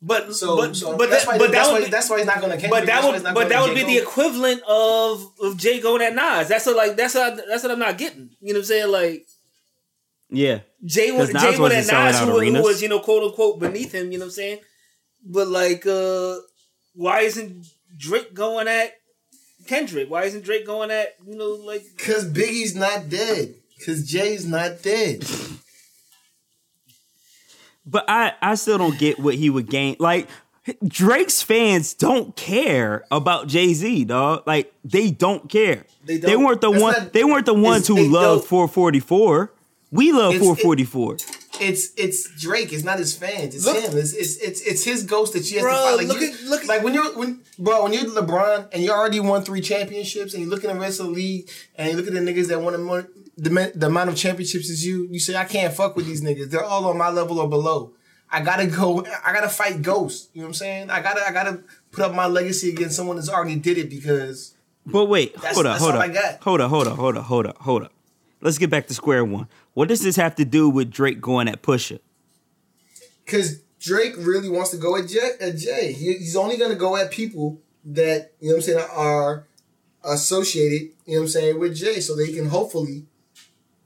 [0.05, 2.09] But So, but so but that's that, why but that's that why would be, that's
[2.09, 2.67] why he's not going to.
[2.69, 6.49] but that would but that would be the equivalent of of Jay going at Nas.
[6.49, 8.31] That's what like that's what that's what I'm not getting.
[8.41, 8.91] You know what I'm saying?
[8.91, 9.27] Like
[10.33, 13.59] Yeah, Jay was Jay wasn't at selling Nas who, who was you know quote unquote
[13.59, 14.11] beneath him.
[14.11, 14.59] You know what I'm saying?
[15.25, 16.37] But like, uh
[16.95, 17.65] why isn't
[17.97, 18.93] Drake going at
[19.67, 20.09] Kendrick?
[20.09, 21.83] Why isn't Drake going at you know like?
[21.95, 23.55] because Biggie's not dead.
[23.77, 25.25] Because Jay's not dead.
[27.85, 29.95] but I I still don't get what he would gain.
[29.99, 30.27] Like
[30.87, 34.43] Drake's fans don't care about Jay Z, dog.
[34.47, 35.85] Like they don't care.
[36.05, 36.43] They They, don't.
[36.43, 36.93] weren't the That's one.
[36.93, 38.47] not- they weren't the ones who loved don't.
[38.47, 39.51] 444.
[39.93, 41.17] We love It's- it- 444.
[41.61, 42.73] It's it's Drake.
[42.73, 43.53] It's not his fans.
[43.55, 43.95] It's Look- him.
[43.95, 45.97] It's, it's it's it's his ghost that you have Bro, to fight.
[45.97, 48.91] Like, look you- at- look like when you're when bro when you're LeBron and you
[48.91, 51.95] already won three championships and you look at the rest of the league and you
[51.95, 55.07] look at the niggas that won the, more, the the amount of championships as you.
[55.11, 56.49] You say I can't fuck with these niggas.
[56.49, 57.93] They're all on my level or below.
[58.31, 59.05] I gotta go.
[59.23, 60.29] I gotta fight ghosts.
[60.33, 60.89] You know what I'm saying?
[60.89, 61.59] I gotta I gotta
[61.91, 64.55] put up my legacy against someone that's already did it because
[64.87, 66.41] But wait, That's- hold up, that's hold all up, I got.
[66.43, 67.91] hold up, hold up, hold up, hold up, hold up.
[68.43, 69.47] Let's get back to square one.
[69.73, 71.99] What does this have to do with Drake going at Pusha?
[73.25, 75.31] because Drake really wants to go at Jay.
[75.39, 75.93] At Jay.
[75.93, 79.47] He, he's only going to go at people that you know what I'm saying are
[80.03, 80.89] associated.
[81.05, 83.05] You know what I'm saying with Jay, so they can hopefully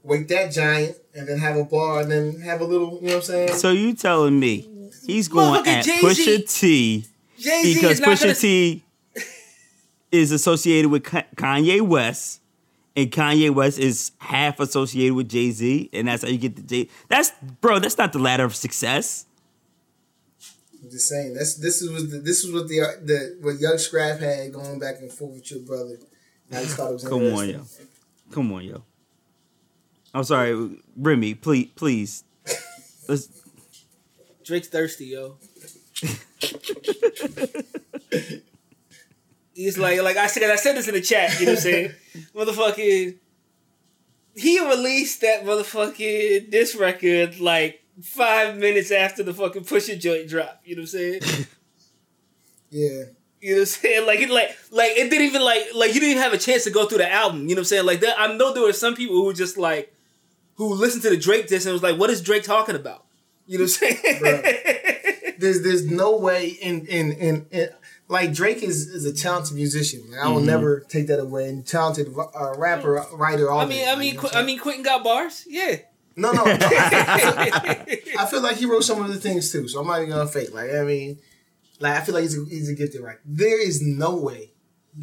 [0.03, 2.95] wake that giant and then have a bar and then have a little.
[3.01, 3.53] You know what I'm saying?
[3.53, 4.67] So you telling me
[5.05, 7.05] he's going Motherfucker, at Jay-Z- Pusha T
[7.37, 8.83] Jay Z because is not Pusha gonna, T
[10.11, 12.41] is associated with Kanye West,
[12.97, 16.63] and Kanye West is half associated with Jay Z, and that's how you get the
[16.63, 16.89] Jay.
[17.07, 17.31] That's
[17.61, 17.77] bro.
[17.77, 19.27] That's not the ladder of success.
[20.83, 21.35] I'm just saying.
[21.35, 24.79] That's this is what the, this is what the the what Young Scrap had going
[24.79, 25.99] back and forth with your brother.
[26.51, 27.61] I just thought it was Come on, yo.
[28.31, 28.83] Come on, yo.
[30.13, 31.35] I'm sorry, Remy.
[31.35, 32.23] Please, please.
[33.07, 33.29] Let's,
[34.43, 35.37] Drake's thirsty, yo.
[39.57, 41.39] He's like, like I said, I said this in the chat.
[41.39, 41.91] You know what I'm saying?
[42.35, 43.15] Motherfucking,
[44.35, 50.61] he released that motherfucking this record like five minutes after the fucking Pusha joint drop.
[50.63, 51.21] You know what I'm saying?
[52.69, 53.03] Yeah.
[53.39, 54.05] You know what I'm saying?
[54.05, 56.65] Like it, like, like it didn't even like, like you didn't even have a chance
[56.65, 57.47] to go through the album.
[57.47, 57.85] You know what I'm saying?
[57.85, 59.95] Like there, I know there were some people who just like,
[60.55, 63.05] who listened to the Drake disc and was like, "What is Drake talking about?"
[63.45, 65.35] You know what I'm saying?
[65.39, 67.69] there's there's no way in in in, in
[68.09, 70.03] like Drake is is a talented musician.
[70.11, 70.45] Like, I will Mm-hmm.
[70.47, 71.49] never take that away.
[71.49, 73.49] And talented uh, rapper, writer.
[73.51, 73.97] All I mean, that.
[73.97, 75.43] I mean, you know Qu- I mean, Quentin got bars.
[75.47, 75.77] Yeah.
[76.15, 76.43] no, no.
[76.45, 76.57] no.
[76.61, 79.67] I, I feel like he wrote some of the things too.
[79.67, 80.53] So I'm not even gonna fake.
[80.53, 81.19] Like I mean,
[81.79, 83.21] like I feel like he's a, he's a gifted writer.
[83.25, 84.51] There is no way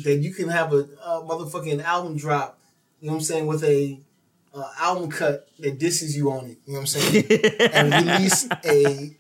[0.05, 2.59] that you can have a, a motherfucking album drop.
[3.01, 4.01] You know what I'm saying with a
[4.55, 6.59] uh, album cut that disses you on it.
[6.67, 7.25] You know what I'm saying?
[7.73, 9.17] and release a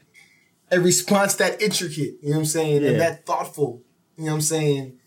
[0.75, 2.91] a response that intricate, you know what I'm saying, Yeah.
[2.91, 3.83] and that thoughtful,
[4.17, 4.99] you know what I'm saying,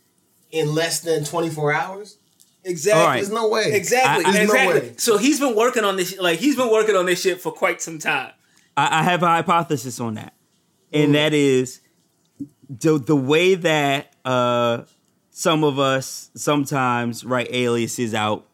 [0.52, 2.18] in less than 24 hours.
[2.64, 3.02] Exactly.
[3.02, 3.16] All right.
[3.18, 3.72] There's no way.
[3.74, 4.26] Exactly.
[4.26, 4.90] I- I- There's no exactly.
[4.90, 4.96] way.
[4.98, 6.18] so he's been working on this.
[6.20, 8.32] Like he's been working on this shit for quite some time.
[8.76, 10.34] I, I have a hypothesis on that,
[10.92, 11.80] and that is
[12.70, 14.84] the the way that uh,
[15.32, 18.46] some of us sometimes write aliases out.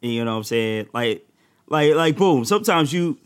[0.00, 0.88] You know what I'm saying?
[0.94, 1.26] Like,
[1.68, 2.44] like, like, boom.
[2.44, 3.18] Sometimes you,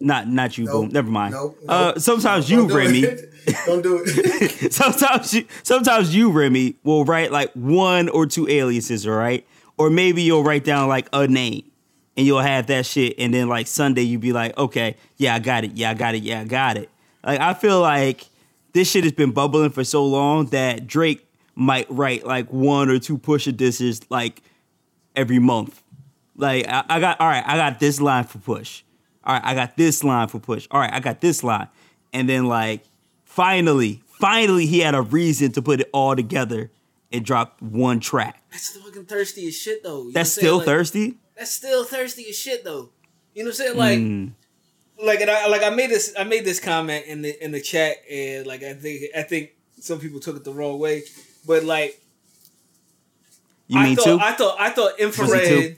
[0.00, 0.72] not, not you, Nope.
[0.74, 0.88] boom.
[0.92, 1.32] Never mind.
[1.34, 1.58] Nope.
[1.68, 3.00] Uh, sometimes Don't you, do Remy.
[3.66, 4.72] Don't do it.
[4.72, 9.46] sometimes you, sometimes you, Remy, will write like one or two aliases, all right?
[9.76, 11.70] Or maybe you'll write down like a name,
[12.16, 15.38] and you'll have that shit, and then like Sunday you'll be like, okay, yeah, I
[15.40, 16.88] got it, yeah, I got it, yeah, I got it.
[17.24, 18.26] Like I feel like
[18.72, 21.26] this shit has been bubbling for so long that Drake
[21.56, 24.42] might write like one or two Pusha disses like
[25.16, 25.82] every month.
[26.36, 28.83] Like I, I got all right, I got this line for Push.
[29.24, 30.68] All right, I got this line for Push.
[30.70, 31.68] All right, I got this line,
[32.12, 32.82] and then like
[33.24, 36.70] finally, finally, he had a reason to put it all together
[37.12, 38.42] and drop one track.
[38.50, 40.04] That's fucking thirsty as shit though.
[40.04, 40.46] You That's what I'm saying?
[40.46, 41.14] still Like, thirsty.
[41.36, 42.90] That's still thirsty as shit though.
[43.34, 43.76] You know what I'm saying?
[43.78, 44.32] Like, Mm.
[45.04, 47.60] like, and I like I made this I made this comment in the in the
[47.60, 51.02] chat, and like I think I think some people took it the wrong way,
[51.46, 52.00] but like
[53.68, 54.18] You I mean thought two?
[54.20, 55.04] I thought I thought it two?
[55.04, 55.76] infrared.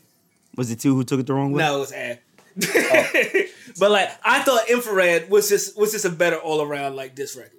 [0.57, 1.63] Was it two who took it the wrong way?
[1.63, 2.19] No, it was Ab.
[3.79, 7.37] but like I thought infrared was just was just a better all around like this
[7.37, 7.53] record.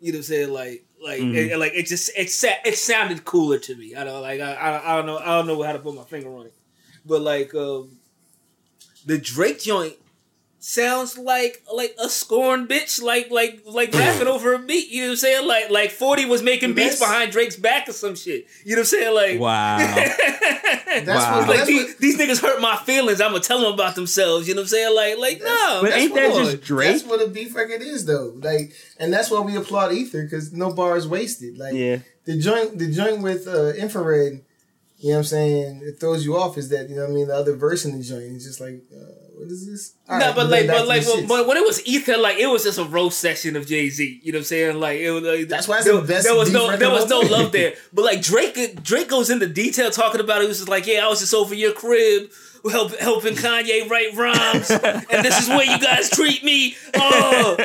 [0.00, 0.52] You know what I'm saying?
[0.52, 1.34] Like like Mhm.
[1.50, 3.94] it, like it just it sa- it sounded cooler to me.
[3.96, 6.04] I don't like I, I I don't know I don't know how to put my
[6.04, 6.54] finger on it,
[7.04, 7.98] but like um
[9.06, 9.94] the Drake joint
[10.62, 14.90] sounds like like a scorned bitch like like like rapping over a beat.
[14.90, 15.48] You know what I'm saying?
[15.48, 18.46] Like like Forty was making beats That's- behind Drake's back or some shit.
[18.64, 19.14] You know what I'm saying?
[19.14, 19.78] Like Wow.
[20.90, 21.38] That's Wow.
[21.38, 21.48] what.
[21.48, 23.20] like That's these, what these niggas hurt my feelings.
[23.20, 24.48] I'm gonna tell them about themselves.
[24.48, 24.94] You know what I'm saying?
[24.96, 25.78] Like, like no.
[25.82, 26.90] But that's ain't what- that just Drake?
[26.90, 28.32] That's what a beef record is, though.
[28.36, 31.58] Like, and that's why we applaud Ether because no bar is wasted.
[31.58, 31.98] Like, Yeah.
[32.24, 34.42] the joint, the joint with uh, infrared.
[34.98, 35.80] You know what I'm saying?
[35.82, 36.58] It throws you off.
[36.58, 37.28] Is that you know what I mean?
[37.28, 38.98] The other verse in the joint is just like, uh,
[39.40, 39.94] what is this?
[40.06, 42.46] All no, right, but like, but like, the but when it was Ether, like it
[42.46, 44.20] was just a roast session of Jay Z.
[44.22, 44.78] You know what I'm saying?
[44.78, 45.22] Like it was.
[45.22, 47.72] Like, That's why it's there, the best there was no, there was no love there.
[47.94, 50.42] But like Drake, Drake goes into detail talking about it.
[50.42, 52.30] He was just like, yeah, I was just over your crib.
[52.70, 54.70] Help, helping Kanye write rhymes,
[55.10, 56.76] and this is where you guys treat me.
[56.94, 57.56] Oh,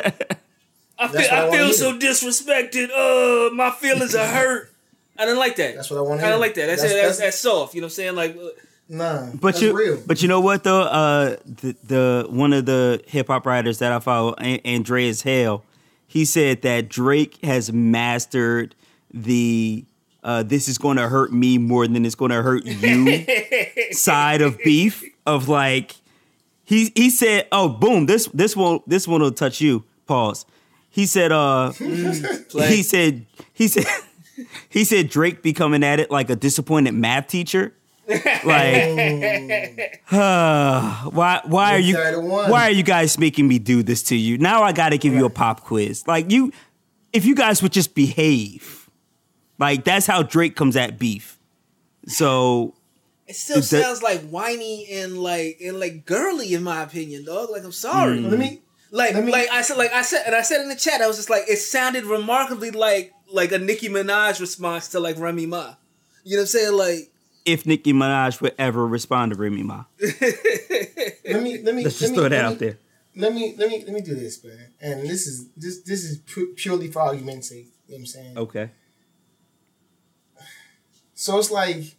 [0.98, 2.88] I feel, I I feel so disrespected.
[2.90, 4.72] Oh, my feelings are hurt.
[5.18, 5.74] I didn't like that.
[5.74, 6.22] That's what I want.
[6.22, 6.66] I don't like that.
[6.66, 7.74] That's That's, that's, that's, that's, soft.
[7.74, 8.14] You know what I'm saying?
[8.16, 8.48] Like, uh,
[8.88, 9.30] nah.
[9.34, 10.02] But you, real.
[10.06, 10.82] but you know what though?
[10.82, 15.64] Uh, the, the one of the hip hop writers that I follow, An- Andreas Hale,
[16.06, 18.74] he said that Drake has mastered
[19.12, 19.84] the
[20.22, 23.24] uh, "this is going to hurt me more than it's going to hurt you"
[23.92, 25.04] side of beef.
[25.26, 25.96] Of like,
[26.64, 28.06] he he said, "Oh, boom!
[28.06, 30.46] This this won't this one will touch you." Pause.
[30.88, 33.86] He said, "Uh, he said he said."
[34.68, 37.72] He said Drake be coming at it like a disappointed math teacher.
[38.08, 42.50] Like, why why are you tired of one.
[42.50, 44.38] why are you guys making me do this to you?
[44.38, 46.06] Now I got to give you a pop quiz.
[46.06, 46.52] Like you,
[47.12, 48.88] if you guys would just behave,
[49.58, 51.38] like that's how Drake comes at beef.
[52.06, 52.74] So
[53.26, 57.24] It still Is that- sounds like whiny and like and like girly in my opinion,
[57.24, 57.50] dog.
[57.50, 58.18] Like I'm sorry.
[58.18, 58.30] Mm.
[58.30, 58.60] Let me.
[58.92, 61.00] Like Let me- like I said like I said and I said in the chat,
[61.00, 65.18] I was just like it sounded remarkably like like a Nicki Minaj response to like
[65.18, 65.74] Remy Ma.
[66.22, 66.72] You know what I'm saying?
[66.76, 67.10] Like
[67.46, 71.58] if Nicki Minaj would ever respond to Remy Ma, Let me.
[71.62, 71.84] Let me.
[71.84, 72.78] let's let just me, throw let that me- out there.
[73.16, 73.54] Let me.
[73.56, 73.82] Let me.
[73.84, 74.72] Let me do this, man.
[74.80, 75.80] And this is this.
[75.82, 77.68] This is pu- purely for argument's sake.
[77.86, 78.38] You know what I'm saying?
[78.38, 78.70] Okay.
[81.14, 81.96] So it's like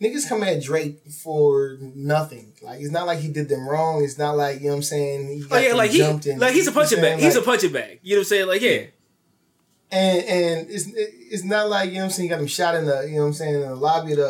[0.00, 2.52] niggas come at Drake for nothing.
[2.62, 4.02] Like it's not like he did them wrong.
[4.02, 5.28] It's not like you know what I'm saying.
[5.28, 6.38] He Oh yeah, them like he jumped in.
[6.38, 7.04] like he's a You know punching bag.
[7.12, 7.18] saying?
[7.20, 8.00] He's a Like, punching bag.
[8.02, 8.46] You know what I'm saying?
[8.48, 8.82] Like yeah.
[9.90, 12.28] And and it's it's not like you know what I'm saying.
[12.28, 14.18] He got him shot in the you know what I'm saying in the lobby of
[14.18, 14.26] the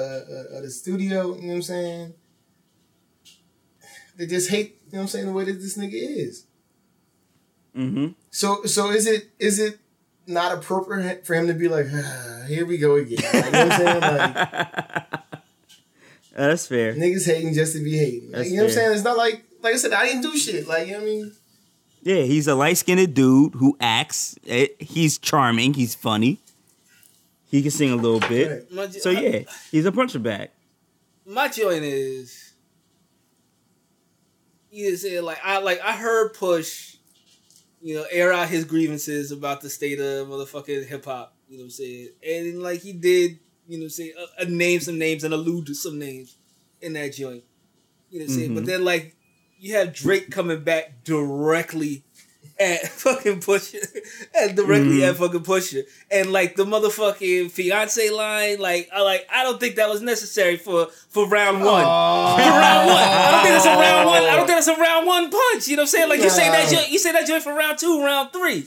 [0.53, 1.35] uh, of the studio.
[1.35, 2.15] You know what I'm saying.
[4.17, 6.47] They just hate you know what I'm saying the way that this nigga is.
[7.77, 8.09] Mm-hmm.
[8.31, 9.79] So so is it is it
[10.27, 13.19] not appropriate for him to be like, ah, here we go again?
[13.33, 14.35] Like, you know what I'm saying?
[14.35, 15.21] Like
[16.37, 16.95] That's fair.
[16.95, 18.31] niggas hating just to be hating.
[18.31, 18.93] Like, you know what I'm saying?
[18.93, 20.69] It's not like like I said, I didn't do shit.
[20.69, 21.33] Like you know what I mean?
[22.09, 24.35] Yeah, he's a light skinned dude who acts.
[24.47, 25.75] Eh, He's charming.
[25.75, 26.39] He's funny.
[27.51, 28.67] He can sing a little bit.
[28.75, 28.91] Right.
[28.95, 29.41] So yeah,
[29.71, 30.49] he's a puncher bag.
[31.27, 32.55] my joint is
[34.71, 36.97] you said like I like I heard Push,
[37.83, 41.35] you know, air out his grievances about the state of motherfucking hip hop.
[41.47, 42.09] You know what I'm saying?
[42.27, 45.67] And like he did, you know, what I'm saying uh, name some names and allude
[45.67, 46.37] to some names
[46.81, 47.45] in that joint.
[48.11, 48.55] You know what I'm saying?
[48.55, 48.67] But Mhm.
[48.67, 49.15] then like
[49.59, 52.03] you have Drake coming back directly
[52.61, 53.79] at fucking Pusha,
[54.35, 55.11] and directly Mhm.
[55.11, 59.77] at fucking Pusha, and like the motherfucking fiance line, like I like I don't think
[59.77, 61.83] that was necessary for for round one.
[61.85, 64.23] For round one, I don't think that's a round one.
[64.25, 65.69] I don't think that's a round one punch.
[65.69, 66.09] You know what I'm saying?
[66.09, 68.67] Like you say that you say that joint for round two, round three.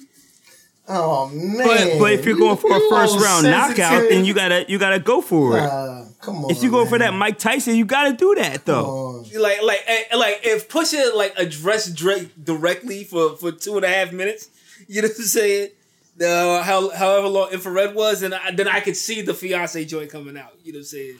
[0.87, 1.57] Oh man!
[1.65, 4.79] But but if you're going for a first all round knockout, then you gotta you
[4.79, 5.61] gotta go for it.
[5.61, 6.51] Nah, come on.
[6.51, 7.13] if you go for that.
[7.13, 9.23] Mike Tyson, you gotta do that though.
[9.37, 13.87] Like like eh, like if Pusha like addressed Drake directly for for two and a
[13.87, 14.49] half minutes,
[14.87, 15.69] you know what I'm saying?
[16.17, 20.11] The how however long infrared was, and I, then I could see the fiance joint
[20.11, 20.53] coming out.
[20.63, 21.17] You know what I'm saying?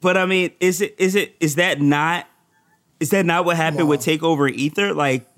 [0.00, 2.26] But I mean, is it is it is that not
[3.00, 4.00] is that not what happened Come with.
[4.00, 4.94] Takeover Ether?
[4.94, 5.28] Like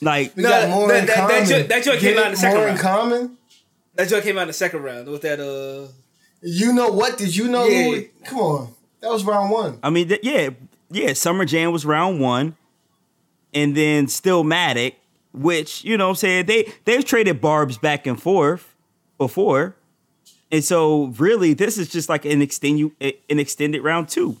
[0.00, 1.46] like We No, got more that- in that- that common.
[1.48, 2.80] joint- that joint Get came out in the second More in round.
[2.80, 3.38] common.
[3.94, 5.88] That joint came out in the second round with that uh
[6.42, 7.16] You know what?
[7.18, 7.64] Did you know?
[7.66, 7.84] Yeah.
[7.84, 9.78] Who, come on, that was round one.
[9.82, 10.50] I mean, th- yeah,
[10.90, 11.12] yeah.
[11.14, 12.56] Summer Jam was round one,
[13.54, 14.94] and then Stillmatic,
[15.32, 18.74] which you know, what I'm saying they they've traded barbs back and forth
[19.18, 19.76] before,
[20.52, 24.36] and so really this is just like an extend an extended round two.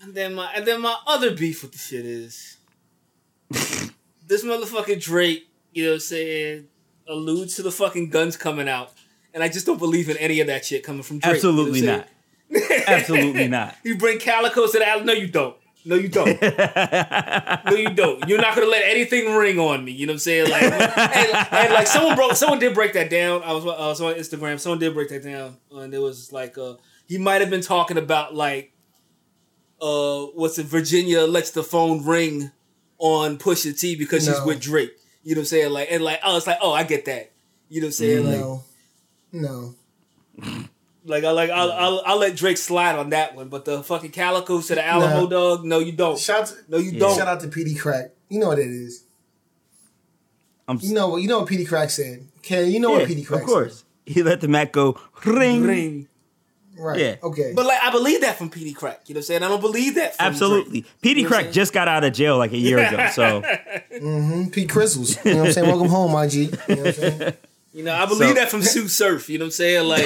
[0.00, 2.55] And then my and then my other beef with the shit is
[4.26, 6.68] this motherfucking Drake, you know what I'm saying,
[7.08, 8.92] alludes to the fucking guns coming out.
[9.34, 11.42] And I just don't believe in any of that shit coming from Drake.
[11.42, 12.08] you know Absolutely not.
[12.86, 13.76] Absolutely not.
[13.82, 15.04] You bring Calico to the alley.
[15.04, 15.56] No, you don't.
[15.84, 16.42] No, you don't.
[17.64, 18.28] no, you don't.
[18.28, 19.92] You're not gonna let anything ring on me.
[19.92, 20.50] You know what I'm saying?
[20.50, 23.44] Like, and, and, like someone broke, someone did break that down.
[23.44, 24.58] I was, I was on Instagram.
[24.58, 26.74] Someone did break that down, and it was like, uh,
[27.06, 28.72] he might have been talking about like,
[29.80, 30.66] uh, what's it?
[30.66, 32.50] Virginia lets the phone ring
[32.98, 34.92] on Pusha T because she's with Drake.
[35.22, 35.72] You know what I'm saying?
[35.72, 37.32] Like, and like, I was like, oh, I get that.
[37.68, 38.26] You know what I'm saying?
[38.26, 38.64] Like, No,
[39.32, 39.74] no.
[41.04, 44.10] like I like I'll, I'll I'll let Drake slide on that one, but the fucking
[44.12, 45.26] Calico to the Alamo Nah.
[45.26, 46.18] dog, no, you don't.
[46.18, 47.16] Shout to, No, you don't.
[47.16, 48.10] shout out to Peedi Crakk.
[48.28, 49.04] You know what it is.
[50.68, 52.26] I'm You know what you know what Peedi Crakk said.
[52.42, 53.40] Ken, you know yeah, what Peedi Crakk said.
[53.40, 53.84] of course.
[54.04, 55.62] He let the Mac go ring.
[55.62, 56.08] Ring.
[56.76, 56.82] Said.
[56.84, 56.98] Right.
[56.98, 57.16] Yeah.
[57.22, 57.52] Okay.
[57.54, 59.08] But like I believe that from Peedi Crakk.
[59.08, 59.42] You know what I'm saying?
[59.42, 60.80] I don't believe that from Absolutely.
[60.82, 61.00] Drake.
[61.02, 63.42] PD You know Crack just got out of jail like a year ago, so
[63.92, 64.48] mm-hmm.
[64.50, 65.16] Pete Crystals.
[65.24, 65.66] You know what I'm saying?
[65.68, 66.42] Welcome home, my G.
[66.44, 67.32] You know what I'm saying?
[67.72, 69.28] You know, I believe So- that from Sue Surf.
[69.28, 69.86] You know what I'm saying?
[69.86, 70.04] Like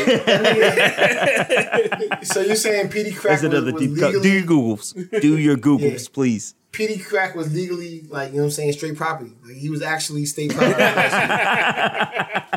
[2.25, 4.13] So you're saying Peedi Crakk that's was, another was deep cut.
[4.23, 5.21] Do your Googles.
[5.21, 6.09] Do your Googles, Yeah.
[6.13, 6.55] please.
[6.73, 9.33] Peedi Crakk was legally like you know what I'm saying straight property.
[9.45, 10.75] Like he was actually state property.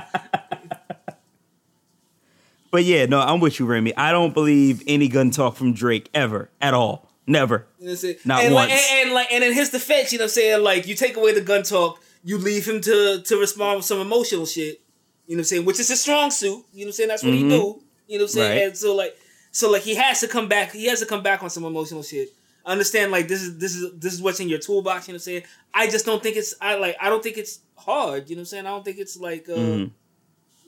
[2.74, 3.96] But yeah, no, I'm with you, Remy.
[3.96, 7.08] I don't believe any gun talk from Drake ever at all.
[7.28, 7.68] Never.
[7.78, 8.16] You know what I'm?
[8.26, 8.82] Not and Like, once.
[8.92, 10.64] and, and like, and in his defense, you know what I'm saying?
[10.64, 14.00] Like, you take away the gun talk, you leave him to to respond with some
[14.00, 14.82] emotional shit.
[15.28, 15.66] You know what I'm saying?
[15.66, 16.66] Which is a strong suit.
[16.74, 17.10] You know what I'm saying?
[17.10, 17.46] That's what he do.
[17.46, 18.50] You know what I'm saying?
[18.50, 18.58] Mm-hmm.
[18.60, 18.68] Right.
[18.70, 19.18] And so like,
[19.52, 20.72] so like, he has to come back.
[20.72, 22.30] He has to come back on some emotional shit.
[22.66, 23.12] I understand.
[23.12, 25.08] Like, this is this is this is what's in your toolbox.
[25.08, 25.44] You know what I'm saying?
[25.76, 26.56] I just don't think it's.
[26.60, 26.96] I like.
[27.00, 28.32] I don't think it's hard.
[28.32, 28.66] You know what I'm saying?
[28.66, 29.48] I don't think it's like.
[29.48, 29.92] uh Mhm.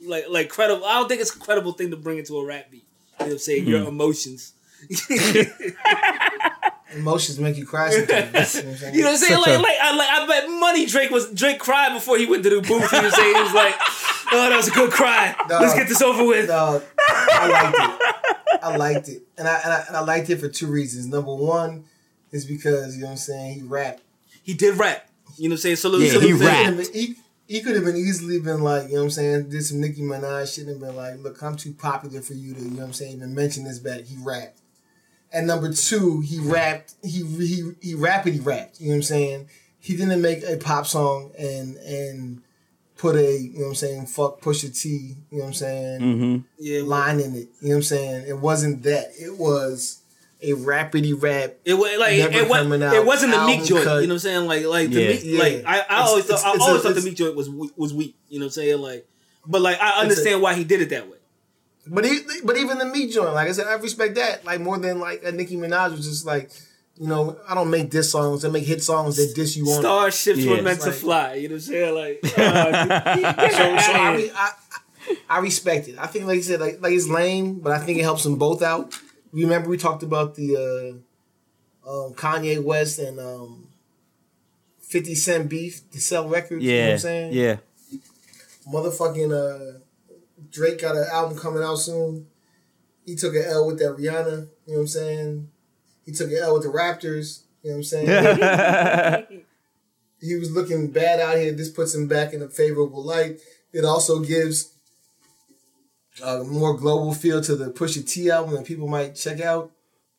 [0.04, 0.84] Like like credible.
[0.84, 2.84] I don't think it's a credible thing to bring into a rap beat.
[3.18, 3.62] You know what I'm saying?
[3.62, 3.70] Mm-hmm.
[3.70, 4.52] Your emotions.
[6.94, 8.54] Emotions make you cry sometimes.
[8.54, 8.94] You know what I'm saying?
[8.94, 9.40] You know what I'm saying?
[9.40, 12.44] Like, a- like, I, like, I bet money Drake was Drake cried before he went
[12.44, 12.90] to the booth.
[12.90, 13.74] He was saying he was like,
[14.32, 15.34] "Oh, that was a good cry.
[15.48, 18.62] Let's get this over with." Dog, I liked it.
[18.62, 21.06] I liked it, and I, and I and I liked it for two reasons.
[21.06, 21.84] Number one
[22.30, 24.02] is because you know what I'm saying he rapped.
[24.44, 25.08] He did rap.
[25.36, 25.76] You know what I'm saying?
[25.76, 26.94] Salute, Yeah, salute he rapped.
[26.94, 29.80] He, he could have been easily been like, you know what I'm saying, did some
[29.80, 32.78] Nicki Minaj shit and been like, look, I'm too popular for you to, you know
[32.78, 34.02] what I'm saying, even mention this back.
[34.02, 34.60] He rapped.
[35.32, 39.48] And number two, he rapped, he he he rappity rapped, you know what I'm saying?
[39.78, 42.42] He didn't make a pop song and and
[42.96, 46.00] put a, you know what I'm saying, fuck Pusha T, you know what I'm saying,
[46.00, 46.36] Mm-hmm.
[46.58, 47.48] Yeah, well, line in it.
[47.60, 48.28] You know what I'm saying?
[48.28, 49.10] It wasn't that.
[49.18, 50.00] It was
[50.42, 51.54] a rappity rap.
[51.64, 53.84] it was like Never it, was, coming out, it wasn't the Meek joint.
[53.84, 54.00] cut.
[54.02, 54.46] You know what I'm saying?
[54.46, 55.08] Like like the Yeah.
[55.08, 55.38] Meek, Yeah.
[55.38, 57.16] like I, I It's- always it's- thought, it's I a- always thought the it's- Meek
[57.16, 58.16] joint was was weak.
[58.28, 58.80] You know what I'm saying?
[58.80, 59.06] Like,
[59.46, 61.16] but like I understand why he did it that way.
[61.88, 64.44] But he, but even the meat joint, like I said, I respect that.
[64.44, 66.50] Like more than like a Nicki Minaj was just like,
[66.98, 68.44] you know, I don't make diss songs.
[68.44, 69.80] I make hit songs that diss you on.
[69.82, 70.50] Starships Yeah.
[70.56, 71.34] were meant to fly.
[71.34, 71.94] You know what I'm saying?
[71.94, 74.50] Like, uh, so, so I, re- I,
[75.30, 75.96] I respect it.
[75.98, 78.36] I think, like you said, like, like it's lame, but I think it helps them
[78.36, 78.92] both out.
[79.42, 81.02] Remember we talked about the
[81.84, 83.68] uh, um, Kanye West and um,
[84.80, 86.64] Fifty Cent beef to sell records.
[86.64, 86.92] you know what Yeah.
[86.92, 87.32] I'm saying?
[87.32, 87.56] Yeah.
[88.72, 89.78] motherfucking uh
[90.50, 92.26] Drake got an album coming out soon.
[93.04, 95.48] He took an L with that Rihanna, you know what I'm saying?
[96.04, 99.42] He took an L with the Raptors, you know what I'm saying?
[100.20, 101.52] he was looking bad out here.
[101.52, 103.38] This puts him back in a favorable light.
[103.72, 104.72] It also gives
[106.22, 109.70] a more global feel to the Pusha T album that people might check out.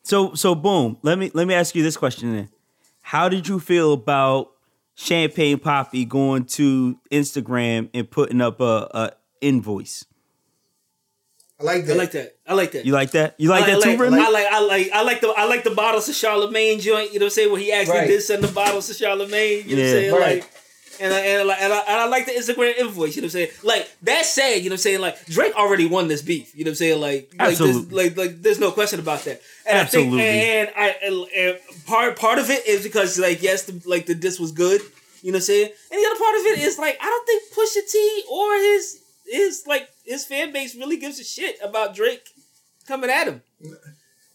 [0.02, 0.98] So so boom.
[1.02, 2.48] Let me let me ask you this question then.
[3.02, 4.50] How did you feel about
[4.94, 10.04] Champagne Papi going to Instagram and putting up a, a invoice?
[11.60, 11.96] I like I that.
[11.96, 12.36] like that.
[12.46, 12.86] I like that.
[12.86, 13.34] You like that?
[13.38, 14.18] You like I that too, like, Remy?
[14.20, 17.12] I like, I like, I like the, I like the bottles of Charlemagne joint.
[17.12, 17.50] You know what I'm saying?
[17.50, 18.06] Where he actually Right.
[18.06, 19.68] did send the bottles to Charlemagne.
[19.68, 20.00] You know what I'm Yeah.
[20.00, 20.12] saying?
[20.14, 20.40] Right.
[20.42, 20.50] Like,
[21.00, 23.34] And I, and, I, and, I, and I like the Instagram invoice, you know what
[23.34, 23.50] I'm saying?
[23.62, 25.00] Like, that's sad, you know what I'm saying?
[25.00, 27.00] Like, Drake already won this beef, you know what I'm saying?
[27.00, 28.04] Like, like, there's, Absolutely.
[28.04, 29.40] like, like, there's no question about that.
[29.66, 30.18] And Absolutely.
[30.18, 33.80] I think, and, I, and, and part, part of it is because, like, yes, the,
[33.88, 34.80] like, the diss was good,
[35.22, 35.70] you know what I'm saying?
[35.92, 39.02] And the other part of it is, like, I don't think Pusha T or his,
[39.26, 42.26] his, like, his fan base really gives a shit about Drake
[42.86, 43.42] coming at him.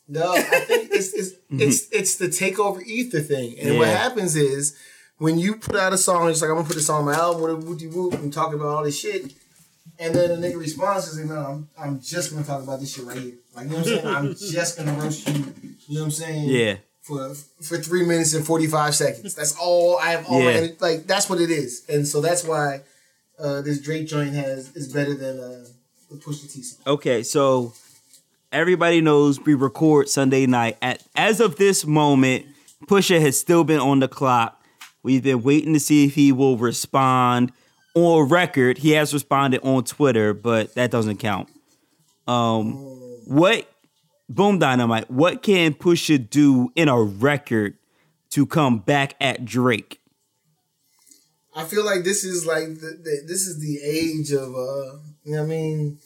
[0.07, 1.61] No, I think it's it's mm-hmm.
[1.61, 3.57] it's it's the takeover ether thing.
[3.59, 4.77] And what happens is
[5.23, 7.41] when you put out a song, it's like I'm gonna put this on my album,
[7.41, 9.33] whatever whoop whoop, and talking about all this shit.
[9.97, 12.93] And then the nigga responds and says, No, I'm, I'm just gonna talk about this
[12.93, 13.35] shit right here.
[13.55, 14.07] Like you know what I'm saying?
[14.07, 15.33] I'm just gonna roast you,
[15.87, 16.49] you know what I'm saying?
[16.49, 16.75] Yeah.
[17.03, 19.33] For for three minutes and forty five seconds.
[19.33, 20.67] That's all I have all Yeah.
[20.81, 21.85] like that's what it is.
[21.87, 22.81] And so that's why
[23.39, 25.65] uh, this Drake joint has is better than uh,
[26.11, 26.81] the Pusha T song.
[26.85, 27.73] Okay, so
[28.51, 30.77] everybody knows we record Sunday night.
[30.81, 32.45] At as of this moment,
[32.87, 34.59] Pusha has still been on the clock.
[35.03, 37.51] We've been waiting to see if he will respond
[37.93, 38.77] on record.
[38.79, 41.49] He has responded on Twitter, but that doesn't count.
[42.27, 42.73] Um,
[43.27, 43.69] what
[44.29, 45.11] Boom Dynamite?
[45.11, 47.77] What can Pusha do in a record
[48.31, 49.99] to come back at Drake?
[51.55, 55.33] I feel like this is like the, the this is the age of uh you
[55.33, 55.99] know what I mean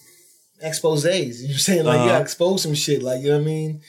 [0.61, 1.41] exposes.
[1.41, 1.85] You know what I'm saying?
[1.85, 2.09] Like you Uh-huh.
[2.09, 3.01] gotta expose some shit.
[3.01, 3.81] Like you know what I mean?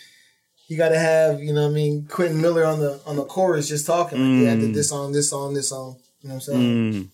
[0.69, 3.69] You gotta have, you know what I mean, Quentin Miller on the on the chorus
[3.69, 4.19] just talking.
[4.19, 5.97] Like, yeah, I did this song, this song, this song.
[6.21, 6.93] You know what I'm saying?
[6.93, 7.09] Mm,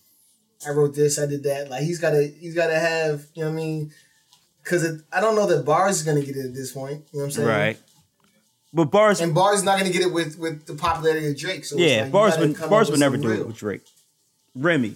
[0.67, 1.69] I wrote this, I did that.
[1.69, 3.91] Like he's gotta he's gotta have, you know what I mean?
[4.65, 7.05] Cause I don't know that Bars is gonna get it at this point.
[7.13, 7.47] You know what I'm saying?
[7.47, 7.79] right.
[8.73, 11.63] But bars, And Bars is not gonna get it with with the popularity of Drake.
[11.63, 13.39] So yeah, like, bars gotta would bars would never do real.
[13.41, 13.83] it with Drake.
[14.53, 14.95] Remy,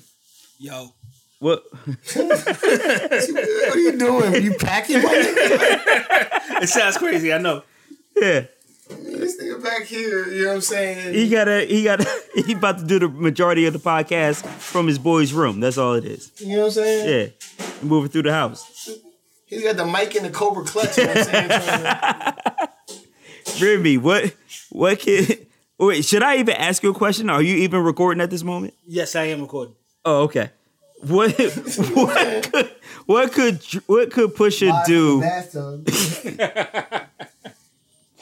[0.57, 0.89] Yo.
[1.39, 1.63] what?
[2.13, 4.43] what are you doing?
[4.43, 6.61] You packing my nigga?
[6.63, 7.63] It sounds crazy, I know.
[8.21, 8.45] Yeah.
[8.89, 11.13] This nigga back here, you know what I'm saying?
[11.13, 14.97] He gotta, he gotta, he about to do the majority of the podcast from his
[14.97, 15.59] boy's room.
[15.59, 16.31] That's all it is.
[16.39, 17.31] you know what I'm saying?
[17.59, 18.89] Yeah, moving through the house.
[19.45, 20.97] He's got the mic and the Cobra clutch.
[20.97, 21.49] You know what I'm saying?
[23.57, 24.33] Trying Remy, what,
[24.69, 25.25] what can?
[25.77, 27.29] Wait, should I even ask you a question?
[27.29, 28.73] Are you even recording at this moment?
[28.85, 29.75] Yes, I am recording.
[30.03, 30.51] Oh, okay.
[31.07, 31.31] What,
[31.93, 32.69] what could,
[33.05, 35.21] what could, what could Pusha Live do?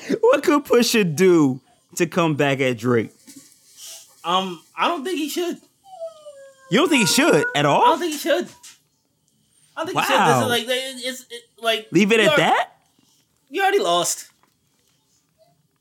[0.08, 0.24] In the bathtub.
[0.24, 1.60] What could Pusha do
[1.96, 3.12] to come back at Drake?
[4.24, 5.58] Um, I don't think he should.
[6.70, 7.82] You don't think he should at all?
[7.84, 8.48] I don't think he should.
[9.78, 10.14] I don't think he should.
[10.20, 10.48] Wow.
[10.50, 12.72] Like it's it, like Leave it at already- that?
[13.50, 14.30] You already lost.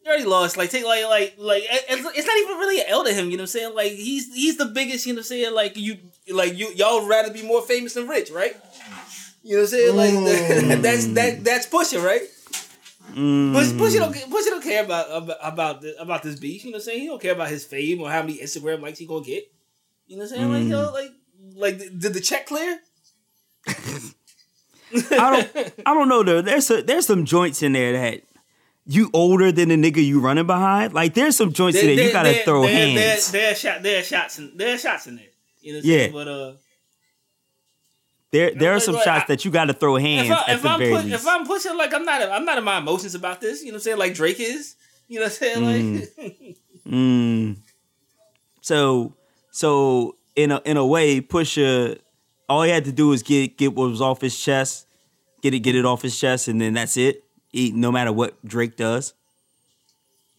[0.05, 0.57] You already lost.
[0.57, 3.31] Like take like like like it's, it's not even really an L to him.
[3.31, 3.75] You know what I'm saying?
[3.75, 5.05] Like he's he's the biggest.
[5.07, 5.53] You know what I'm saying?
[5.55, 5.97] Like you
[6.33, 8.55] like you y'all rather be more famous than rich, right?
[9.43, 9.97] You know what I'm saying?
[9.97, 12.23] Like that's that that's Pusha, right?
[13.15, 16.65] Push, Pusha don't Pusha don't care about about about, the, about this beef.
[16.65, 17.01] You know what I'm saying?
[17.01, 19.51] He don't care about his fame or how many Instagram likes he gonna get.
[20.07, 20.51] You know what I'm saying?
[20.51, 21.13] Like yo, like
[21.55, 22.81] like did the check clear?
[23.69, 26.43] I don't I don't know though.
[26.43, 28.23] There's a, there's some joints in there that
[28.87, 30.93] you older than the nigga you running behind.
[30.95, 33.33] Like there's some joints in there you gotta throw there, hands.
[33.33, 35.25] There, there, shot, there are shots in there are shots in there.
[35.61, 35.99] You know what I'm Yeah.
[35.99, 36.13] saying?
[36.13, 36.53] But uh,
[38.33, 40.57] There there are some like, shots I- that you gotta throw hands if, I, at
[40.57, 41.15] if the I'm very push, least.
[41.15, 43.61] if I'm pushing like I'm not I'm not in my emotions about this.
[43.63, 43.99] You know what I'm saying?
[43.99, 44.75] Like Drake is.
[45.09, 45.99] You know what I'm saying?
[46.01, 46.57] Like
[46.87, 47.57] Mm.
[48.61, 49.15] So
[49.51, 51.99] so in a in a way, Pusha,
[52.49, 54.87] all he had to do was get get what was off his chest,
[55.43, 57.25] get it get it off his chest, and then that's it.
[57.51, 59.15] He, no matter what Drake does.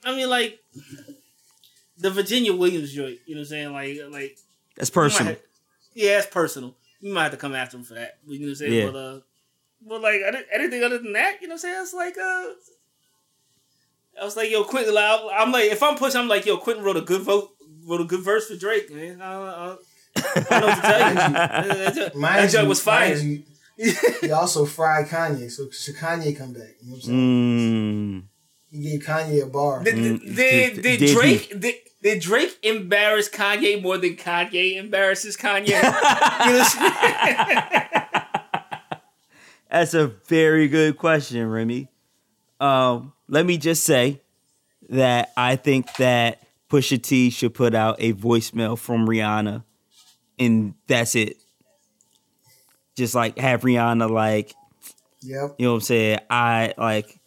[0.06, 0.60] I mean, like
[1.98, 3.20] the Virginia Williams joint.
[3.26, 3.74] You know what I'm saying?
[3.74, 4.38] Like like
[4.76, 5.34] That's personal.
[5.34, 5.42] have-
[5.94, 6.76] yeah, it's personal.
[7.00, 8.18] You might have to come after him for that.
[8.28, 8.74] You know what I'm saying?
[8.74, 8.86] Yeah.
[8.92, 9.20] But uh,
[9.88, 10.22] but like
[10.54, 11.82] anything other than that, you know what I'm saying?
[11.82, 12.44] It's like uh.
[14.20, 14.96] I was like, yo, Quentin.
[14.96, 17.50] Like, I'm like, if I'm pushing, I'm like, yo, Quentin wrote a good vote,
[17.88, 19.22] wrote a good verse for Drake, man.
[19.22, 19.76] I, I,
[20.16, 21.16] I know what to tell you.
[21.78, 23.16] That joint- that joint was fire.
[23.16, 23.44] mind
[23.78, 26.74] you, he also fried Kanye, so should Kanye come back?
[26.82, 28.24] You know what I'm saying?
[28.24, 28.24] Mm.
[28.78, 29.84] He gave Kanye a bar.
[29.84, 31.16] Did, did, did- did, did?
[31.16, 35.68] Drake did, did Drake embarrass Kanye more than Kanye embarrasses Kanye?
[35.70, 37.64] you know what I'm saying?
[39.70, 41.90] That's a very good question, Remy.
[42.60, 44.22] Um, let me just say
[44.90, 49.64] that I think that Pusha T should put out a voicemail from Rihanna,
[50.40, 51.38] and that's it.
[52.96, 54.54] Just like have Rihanna like,
[55.22, 55.56] Yep.
[55.58, 56.20] you know what I'm saying?
[56.30, 57.20] I like,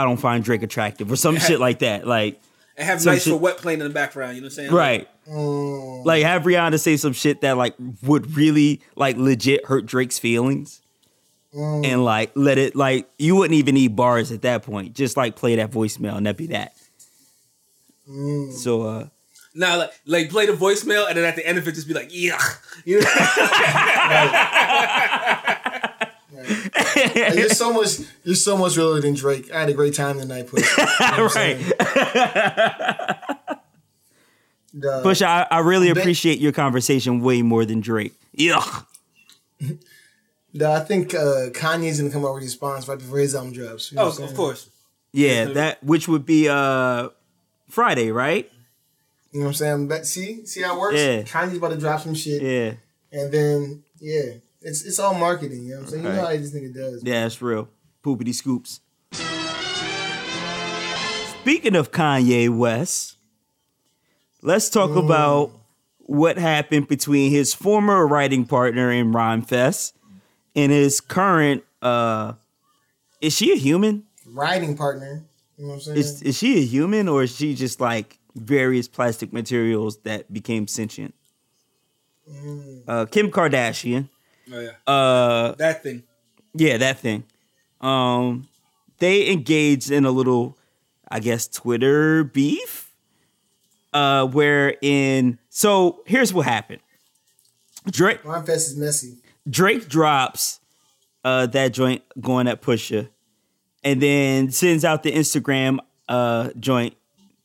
[0.00, 2.06] I don't find Drake attractive or some shit like that.
[2.06, 2.40] Like,
[2.76, 4.36] and have nice shit- for What playing in the background.
[4.36, 4.72] You know what I'm saying?
[4.72, 5.08] right.
[5.28, 10.18] Mm, Like have Rihanna say some shit that like would really like legit hurt Drake's
[10.18, 10.80] feelings.
[11.54, 11.84] mm.
[11.86, 14.94] and like let it like you wouldn't even need bars at that point.
[14.94, 16.74] Just like play that voicemail and that'd be that.
[18.08, 18.52] Mm.
[18.52, 19.06] So uh
[19.54, 21.94] Now, like, like play the voicemail, and then at the end of it, just be
[21.94, 22.38] like, yeah,
[22.84, 23.06] you know?
[26.48, 29.50] Like, you're so much, you're so much realer than Drake.
[29.52, 30.76] I had a great time tonight, Push.
[30.76, 30.84] You
[31.16, 31.58] know what I'm
[35.02, 38.14] Push, I, I really Ba- appreciate your conversation way more than Drake.
[38.32, 38.64] Yeah.
[40.54, 43.52] the- I think uh, Kanye's gonna come out with a response right before his album
[43.52, 43.90] drops.
[43.90, 44.36] You know oh, of saying?
[44.36, 44.70] course.
[45.12, 47.08] Yeah, that which would be uh
[47.68, 48.50] Friday, right?
[49.32, 49.88] You know what I'm saying?
[49.88, 50.96] But see, see how it works.
[50.96, 51.22] Yeah.
[51.22, 52.74] Kanye's about to drop some shit, Yeah.
[53.12, 55.64] and then yeah, it's it's all marketing.
[55.64, 56.04] You know what I'm saying?
[56.04, 57.02] You know how this nigga does.
[57.04, 57.68] Yeah, that's real.
[58.04, 58.80] Poopity scoops.
[61.40, 63.16] Speaking of Kanye West,
[64.42, 65.52] let's talk about
[65.98, 69.92] what happened between his former writing partner in Rhymefest
[70.54, 72.34] and his current uh
[73.20, 74.04] is she a human?
[74.26, 75.22] Writing partner.
[75.56, 75.98] You know what I'm saying?
[75.98, 80.66] Is is she a human or is she just like various plastic materials that became
[80.66, 81.14] sentient?
[82.86, 84.08] Uh Kim Kardashian.
[84.52, 86.02] Oh yeah, Uh that thing.
[86.54, 87.24] Yeah, that thing.
[87.80, 88.48] Um,
[88.98, 90.58] they engaged in a little,
[91.08, 92.92] I guess, Twitter beef.
[93.92, 96.80] Uh, where in so here's what happened.
[97.90, 99.16] Drake Rhymefest is messy.
[99.48, 100.60] Drake drops
[101.24, 103.08] uh that joint going at Pusha,
[103.82, 105.78] and then sends out the Instagram
[106.08, 106.94] uh joint,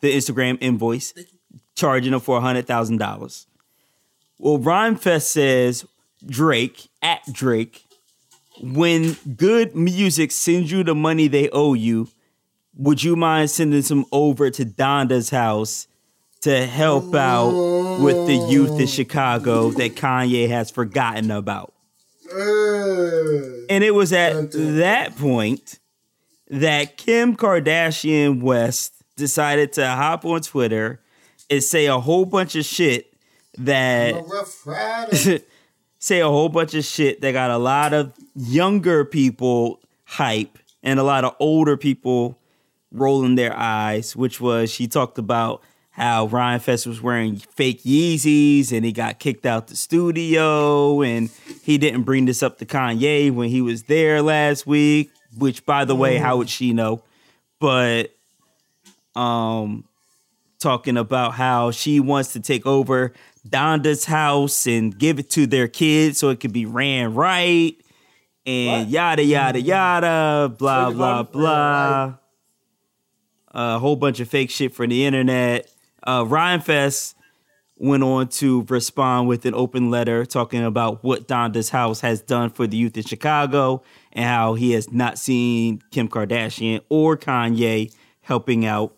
[0.01, 1.13] the Instagram invoice,
[1.75, 3.47] charging him for a hundred thousand dollars.
[4.37, 5.85] Well, Rhymefest says
[6.25, 7.85] Drake at Drake,
[8.61, 9.71] when G.O.O.D.
[9.75, 12.07] Music sends you the money they owe you,
[12.75, 15.87] would you mind sending some over to Donda's house
[16.41, 21.73] to help out with the youth in Chicago that Kanye has forgotten about?
[22.31, 25.79] And it was at that point
[26.49, 31.01] that Kim Kardashian West decided to hop on Twitter
[31.49, 33.13] and say a whole bunch of shit
[33.57, 35.39] that a rough rider.
[36.05, 40.99] Say a whole bunch of shit that got a lot of younger people hype and
[40.99, 42.37] a lot of older people
[42.91, 48.85] rolling their eyes, which was she talked about how Rhymefest was wearing fake Yeezys and
[48.85, 51.31] he got kicked out the studio and
[51.63, 55.85] he didn't bring this up to Kanye when he was there last week, which by
[55.85, 57.01] the way, how would she know?
[57.59, 58.15] But
[59.15, 59.85] um
[60.59, 63.11] talking about how she wants to take over
[63.47, 67.75] Donda's house and give it to their kids so it could be ran right
[68.45, 72.15] and yada yada yada blah blah blah.
[73.51, 75.69] A whole bunch of fake shit for the internet.
[76.03, 77.15] Uh Rhymefest
[77.77, 82.49] went on to respond with an open letter talking about what Donda's house has done
[82.49, 83.83] for the youth in Chicago
[84.13, 88.95] and how he has not seen Kim Kardashian or Kanye helping out.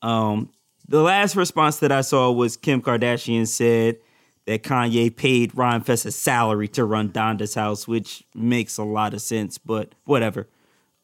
[0.00, 0.50] Um,
[0.88, 3.98] the last response that I saw was Kim Kardashian said
[4.46, 9.22] that Kanye paid Rhymefest a salary to run Donda's house, which makes a lot of
[9.22, 10.48] sense, but whatever.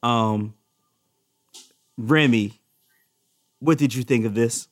[0.03, 0.55] Um,
[1.97, 2.61] Remy,
[3.61, 4.69] what did you think of this?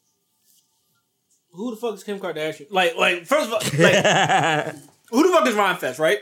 [1.53, 2.67] Who the fuck is Kim Kardashian?
[2.71, 4.05] Like, like first of all, like,
[5.11, 6.19] who the fuck is Ron Fest, right?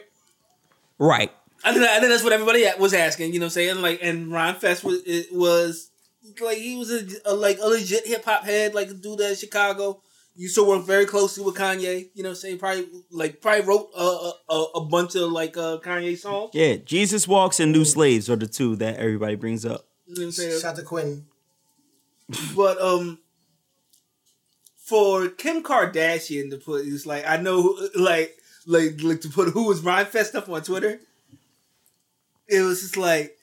[0.99, 1.33] Right.
[1.65, 3.33] I think, I think that's what everybody was asking.
[3.33, 5.91] You know, what I'm saying like, and Ron Fest was it was
[6.43, 9.31] like he was a, a like a legit hip hop head, like a dude that
[9.31, 10.01] in Chicago.
[10.37, 12.09] Used to work very closely with Kanye.
[12.13, 15.31] You know, what I'm saying probably like probably wrote a a, a, a bunch of
[15.31, 16.51] like uh, Kanye songs.
[16.53, 19.87] Yeah, Jesus Walks and New Slaves are the two that everybody brings up.
[20.07, 20.61] You know what I'm saying?
[20.61, 21.27] Shout to Quentin.
[22.57, 23.19] But um,
[24.77, 29.67] for Kim Kardashian to put, it's like I know, like, like, like to put who
[29.67, 31.01] was Rhymefest up on Twitter.
[32.47, 33.37] It was just like,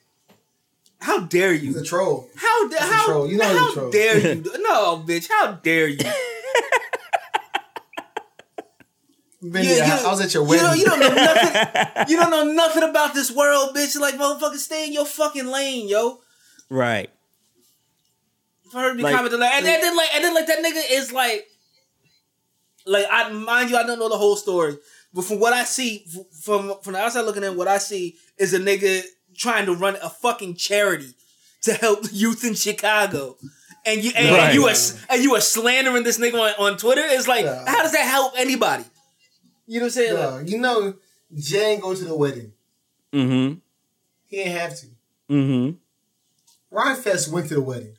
[1.02, 1.68] how dare you?
[1.74, 2.30] He's a troll.
[2.36, 3.28] How da- a how troll.
[3.30, 3.92] You know he's a how troll.
[3.92, 4.44] dare you?
[4.60, 5.98] No, bitch, how dare you?
[9.42, 10.66] Been You- you- I was at your You wedding.
[10.68, 12.06] don't, you don't know nothing.
[12.10, 14.00] you don't know nothing about this world, bitch.
[14.00, 16.20] Like motherfucker, stay in your fucking lane, yo.
[16.70, 17.10] Right.
[18.72, 20.82] For her to be Like- commenting like, and, then like, and then like that nigga
[20.92, 21.48] is like,
[22.86, 24.78] like I mind you, I don't know the whole story,
[25.14, 26.06] but from what I see
[26.44, 29.04] from from the outside looking in, what I see is a nigga
[29.36, 31.14] trying to run a fucking charity
[31.64, 33.38] to help youth in Chicago.
[33.86, 34.76] And you and, and you are
[35.10, 37.02] and you are slandering this nigga on, on Twitter.
[37.04, 37.64] It's like, Yeah.
[37.68, 38.84] how does that help anybody?
[39.66, 40.14] You know what I'm saying?
[40.14, 40.94] Like, you know,
[41.36, 42.52] Jay ain't go to the wedding.
[43.14, 43.58] Mm-hmm.
[44.28, 44.86] He ain't have to.
[45.30, 46.76] Mm-hmm.
[46.76, 47.96] Rhymefest went to the wedding.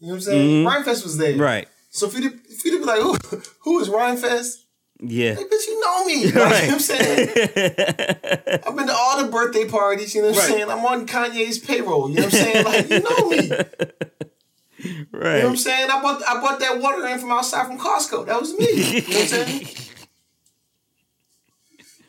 [0.00, 0.64] You know what I'm saying?
[0.64, 0.70] Mhm.
[0.70, 1.36] Rhymefest was there.
[1.36, 1.68] Right.
[1.90, 3.16] So if you to, for you to be like, who,
[3.60, 4.64] who is Rhymefest?
[5.00, 5.34] Yeah.
[5.34, 6.24] Like, bitch, you know me.
[6.24, 7.28] Like, You know what I'm saying?
[8.66, 10.48] I've been to all the birthday parties, you know what I'm Right.
[10.58, 10.70] saying?
[10.70, 12.64] I'm on Kanye's payroll, you know what I'm saying?
[12.64, 13.50] Like, you know me.
[15.10, 15.36] Right.
[15.38, 15.90] You know what I'm saying?
[15.90, 18.26] I bought I bought that water in from outside from Costco.
[18.26, 18.66] That was me.
[18.70, 19.66] You know what I'm saying?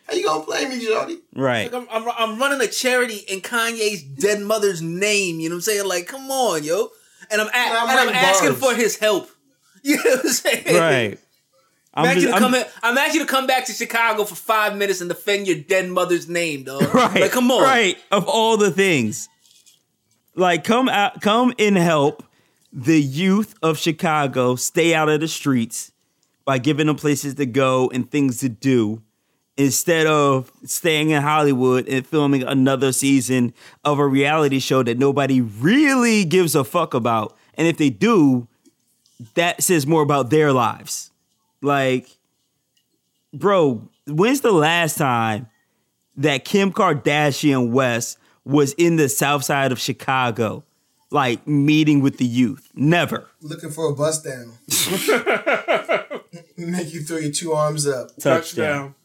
[0.07, 1.19] How you gonna play me, Jody?
[1.35, 1.71] Right.
[1.73, 5.39] Like I'm, I'm, I'm running a charity in Kanye's dead mother's name.
[5.39, 5.87] You know what I'm saying?
[5.87, 6.89] Like, come on, yo.
[7.31, 9.29] And I'm, a- I'm and I'm asking for his help.
[9.81, 10.77] You know what I'm saying?
[10.77, 11.19] Right.
[11.93, 14.23] I'm, I'm asking you to I'm- come I'm asking you to come back to Chicago
[14.23, 16.81] for five minutes and defend your dead mother's name, dog.
[16.93, 17.21] Right.
[17.21, 17.63] Like, come on.
[17.63, 17.97] Right.
[18.11, 19.27] Of all the things.
[20.35, 22.23] Like come out come and help
[22.71, 25.91] the youth of Chicago stay out of the streets
[26.45, 29.01] by giving them places to go and things to do
[29.57, 35.41] instead of staying in Hollywood and filming another season of a reality show that nobody
[35.41, 37.35] really gives a fuck about.
[37.55, 38.47] And if they do,
[39.33, 41.08] that says more about their lives.
[41.61, 42.09] Like,
[43.33, 45.47] bro, when's the last time
[46.15, 50.63] that Kim Kardashian West was in the south side of Chicago,
[51.11, 52.69] like meeting with the youth?
[52.73, 53.27] Never.
[53.41, 54.53] Looking for a bus down.
[56.57, 58.15] Make you throw your two arms up.
[58.17, 58.95] Touchdown.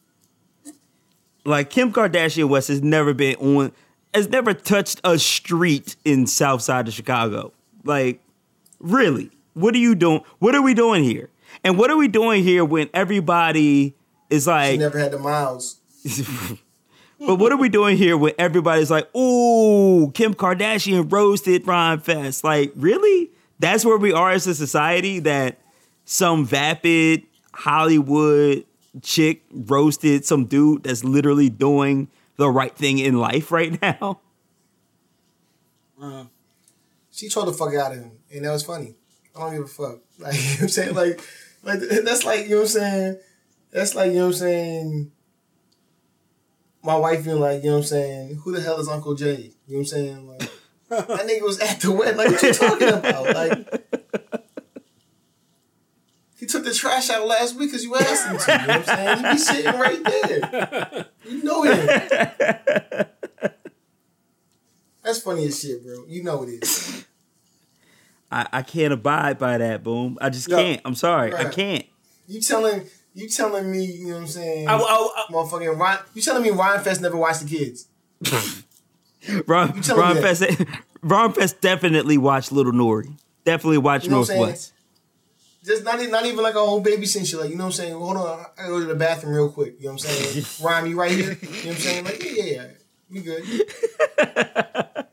[1.43, 3.71] Like Kim Kardashian West has never been on,
[4.13, 7.51] has never touched a street in south side of Chicago.
[7.83, 8.21] Like,
[8.79, 9.29] really?
[9.53, 10.21] What are you doing?
[10.39, 11.29] What are we doing here?
[11.65, 13.95] And what are we doing here when everybody
[14.29, 15.79] is She like, never had the miles.
[17.17, 22.43] But what are we doing here when everybody's like, "Ooh, Kim Kardashian roasted Ron Fest"?
[22.43, 23.31] Like, really?
[23.57, 25.19] That's where we are as a society.
[25.19, 25.57] That
[26.03, 28.65] some vapid Hollywood
[29.01, 34.19] chick roasted some dude that's literally doing the right thing in life right now.
[37.11, 38.95] She told the fuck out of him, and that was funny.
[39.35, 39.99] I don't give a fuck.
[40.19, 41.21] Like you know what I'm saying, like,
[41.65, 43.17] like that's like you know what I'm saying.
[43.71, 45.11] That's like you know what I'm saying.
[46.83, 48.35] My wife being like, you know what I'm saying.
[48.43, 49.51] Who the hell is Uncle Jay?
[49.67, 50.27] You know what I'm saying.
[50.27, 50.51] Like
[50.89, 52.17] that nigga was at the wedding.
[52.17, 53.35] Like what you talking about?
[53.35, 53.83] Like
[56.39, 58.51] he took the trash out last week because you asked him to.
[58.51, 59.17] You know what I'm saying.
[59.17, 61.05] He be sitting right there.
[61.27, 61.87] You know him.
[65.03, 66.05] That's funny as shit, bro.
[66.07, 67.05] You know it is.
[68.35, 69.81] I, I can't abide by that.
[69.81, 70.17] Boom.
[70.19, 70.57] I just Yeah.
[70.57, 70.81] can't.
[70.83, 71.33] I'm sorry.
[71.33, 71.85] I can't.
[72.27, 74.67] You telling you telling me, you know what I'm saying?
[74.67, 77.87] I, I, I, motherfucking Ryan, you telling me Rhymefest never watched the kids?
[79.47, 80.15] Ron, telling Ron.
[80.17, 80.43] Fest.
[81.01, 83.15] Ron Fest definitely watched Little Nori.
[83.45, 84.73] Definitely watched You know Northwest.
[85.63, 87.39] Just not even, not even like a whole babysitting shit.
[87.39, 87.93] Like, you know what I'm saying?
[87.93, 89.75] Hold on, I go to the bathroom real quick.
[89.79, 90.45] You know what I'm saying?
[90.61, 91.37] Ryan, you right here?
[91.41, 92.03] You know what I'm saying?
[92.03, 92.67] Like, yeah, yeah, yeah.
[93.09, 93.45] We good.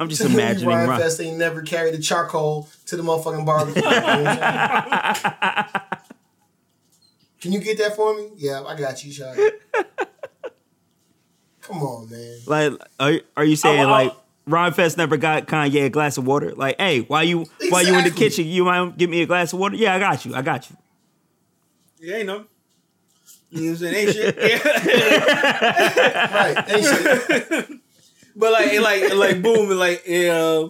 [0.00, 1.00] I'm just Telling me imagining Ryan Ron.
[1.00, 3.82] Fest ain't never carried the charcoal to the motherfucking barbecue.
[3.82, 5.70] You know what I'm saying?
[7.40, 8.30] Can you get that for me?
[8.36, 9.36] Yeah, I got you, Shot.
[11.62, 12.38] Come on, man.
[12.46, 14.12] Like, are, are you saying I- I- like
[14.46, 16.52] Ron Fest never got Kanye a glass of water?
[16.54, 19.52] Like, hey, why you while you in the kitchen, you might give me a glass
[19.52, 19.76] of water?
[19.76, 20.34] Yeah, I got you.
[20.34, 20.76] I got you.
[22.00, 22.44] you ain't know.
[23.50, 24.08] You know what I'm saying?
[24.08, 24.36] Ain't shit.
[26.32, 26.64] Right.
[26.70, 27.79] Ain't shit.
[28.36, 30.68] But like, and like, and like, boom, and like, uh,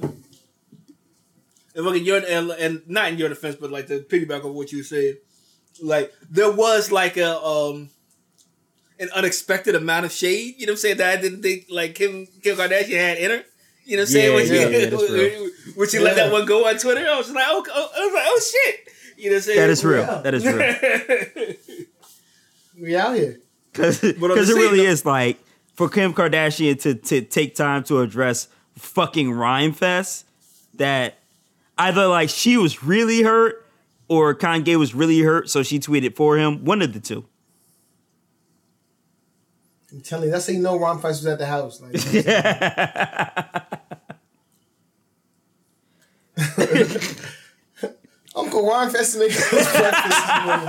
[1.74, 4.52] and look, in your and, and not in your defense, but like the piggyback of
[4.54, 5.16] what you said,
[5.82, 7.90] like there was like a um
[8.98, 10.54] an unexpected amount of shade.
[10.58, 10.96] You know what I'm saying?
[10.98, 13.44] That I didn't think like Kim Kim Kardashian had in her.
[13.84, 14.28] You know what I'm saying?
[14.28, 17.26] Yeah, when she, yeah, yeah, when she let that one go on Twitter, I was
[17.26, 18.88] just like, oh, oh, I was like, oh shit.
[19.16, 19.58] You know what I'm saying?
[19.60, 20.00] That is real.
[20.00, 20.20] Yeah.
[20.22, 21.54] That is real.
[22.80, 23.38] We out here.
[23.72, 25.38] Because I'm it saying, really though- is like
[25.80, 30.24] for Kim Kardashian to to take time to address fucking Rhymefest
[30.74, 31.20] that
[31.78, 33.66] either like she was really hurt
[34.06, 36.66] or Kanye was really hurt, so she tweeted for him.
[36.66, 37.24] One of the two.
[39.90, 41.80] I'm telling you, that's how you know Ron Price was at the house.
[41.80, 41.94] Like,
[48.36, 50.66] Uncle Ron Fest making breakfast this morning,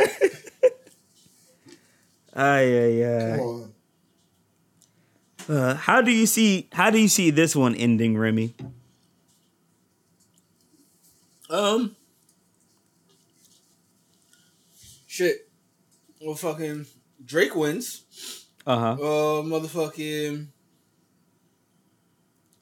[0.00, 0.40] Mom.
[2.34, 3.36] Ay, ay, ay.
[3.36, 3.74] Come on.
[5.46, 8.54] Uh, how do you see how do you see this one ending, Remy?
[11.50, 11.94] Um,
[15.06, 15.48] shit.
[16.20, 16.86] Well, fucking
[17.24, 18.02] Drake wins.
[18.66, 18.92] Uh-huh.
[18.92, 20.46] Uh, motherfucking.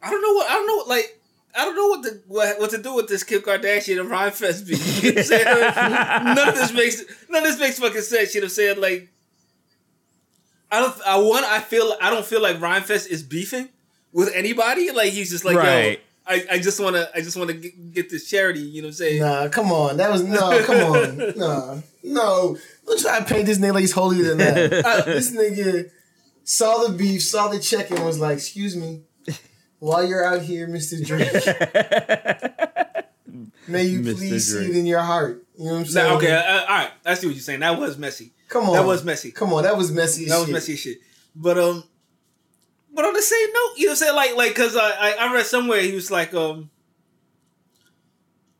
[0.02, 1.20] I don't know what I don't know what like
[1.54, 4.66] I don't know what to what, what to do with this Kim Kardashian and Rhymefest
[4.66, 5.04] beef.
[5.04, 6.24] You know what I'm saying?
[6.34, 8.34] none of this makes none of this makes fucking sense.
[8.34, 8.80] You know what I'm saying?
[8.80, 9.11] Like,
[10.72, 10.94] I don't.
[11.06, 11.44] I want.
[11.44, 11.94] I feel.
[12.00, 13.68] I don't feel like Rhymefest is beefing
[14.10, 14.90] with anybody.
[14.90, 15.98] Like he's just like, Right.
[15.98, 17.10] yo, I, I just want to.
[17.14, 18.60] I just want to get, get this charity.
[18.60, 19.20] You know what I'm saying?
[19.20, 19.98] Nah, come on.
[19.98, 21.32] That was no, come on.
[21.36, 21.76] Nah.
[22.02, 22.56] No.
[22.86, 24.70] Don't try to paint this nigga like he's holier than that.
[25.04, 25.90] this nigga
[26.42, 29.02] saw the beef, saw the check, and was like, excuse me.
[29.78, 31.04] while you're out here, Mr.
[31.04, 31.32] Drake,
[33.68, 34.16] may you Mr.
[34.16, 35.44] please see it in your heart.
[35.58, 36.08] You know what I'm saying?
[36.08, 36.90] Now, okay, uh, all right.
[37.04, 37.60] I see what you're saying.
[37.60, 38.32] That was messy.
[38.52, 38.74] Come on.
[38.74, 39.32] That was messy.
[39.32, 40.98] Come on, that was messy as That was messy shit.
[41.34, 41.84] But um,
[42.92, 45.12] but on the same note, you know, what I'm saying like like because I, I
[45.20, 46.68] I read somewhere he was like um.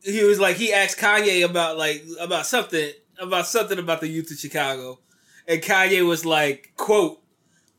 [0.01, 4.31] He was like he asked Kanye about like about something about something about the youth
[4.31, 4.97] of Chicago,
[5.47, 7.21] and Kanye was like, "quote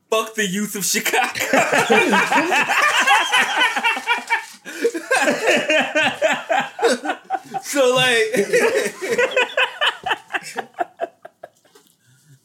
[0.09, 1.41] Fuck the youth of Chicago."
[7.63, 8.47] so like,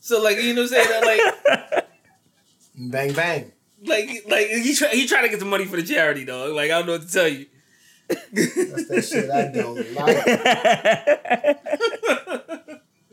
[0.10, 1.86] so like you know what I'm saying like
[2.92, 3.52] Bang bang.
[3.86, 6.54] like like he try, he trying to get the money for the charity dog.
[6.54, 7.46] Like I don't know what to tell you.
[8.08, 10.18] That's that shit I don't like.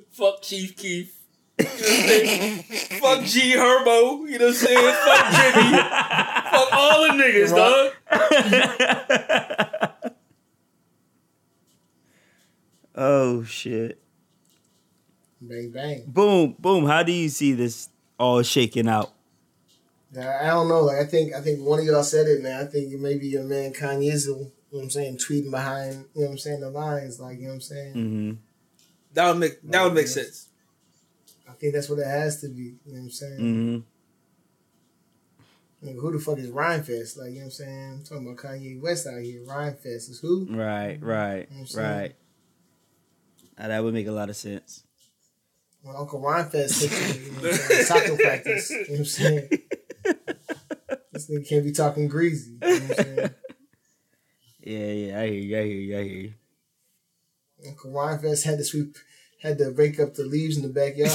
[0.10, 1.12] Fuck Chief Keef.
[1.58, 2.62] You know what I'm saying?
[3.02, 4.26] Fuck G Herbo.
[4.30, 4.94] You know what I'm saying?
[5.04, 5.76] Fuck Jimmy.
[6.50, 7.92] Fuck all the niggas, dog.
[12.94, 14.00] oh shit.
[15.48, 16.04] Bang bang.
[16.06, 16.86] Boom, boom.
[16.86, 17.88] How do you see this
[18.18, 19.12] all shaking out?
[20.18, 20.82] I don't know.
[20.82, 22.60] Like I think I think one of y'all said it, man.
[22.60, 26.26] I think maybe your man Kanye's, you know what I'm saying, tweeting behind, you know
[26.26, 27.94] what I'm saying, the lines, like you know what I'm saying.
[27.94, 28.32] Mm-hmm.
[29.14, 30.48] That would make that would make sense.
[31.48, 32.62] I think that's what it has to be.
[32.62, 33.38] You know what I'm saying?
[33.40, 33.78] Mm-hmm.
[35.86, 37.18] Like, who the fuck is Rhymefest?
[37.18, 37.92] Like you know what I'm saying?
[37.92, 39.42] I'm talking about Kanye West out here.
[39.42, 40.46] Rhymefest is who?
[40.50, 41.98] Right, right, You know what I'm saying?
[41.98, 42.14] right.
[43.58, 44.84] Now, that would make a lot of sense.
[45.86, 47.84] When Uncle Rhymefest hit you, you know what I'm saying?
[47.84, 48.70] Soccer practice.
[48.70, 49.48] You know what I'm saying?
[51.12, 52.50] this nigga can't be talking greasy.
[52.50, 53.30] You know what I'm saying?
[54.62, 55.20] Yeah, yeah.
[55.20, 55.58] I hear you.
[55.58, 55.98] I hear you.
[55.98, 56.34] I hear you.
[57.68, 58.96] Uncle Fest had to sweep,
[59.40, 61.12] had to rake up the leaves in the backyard.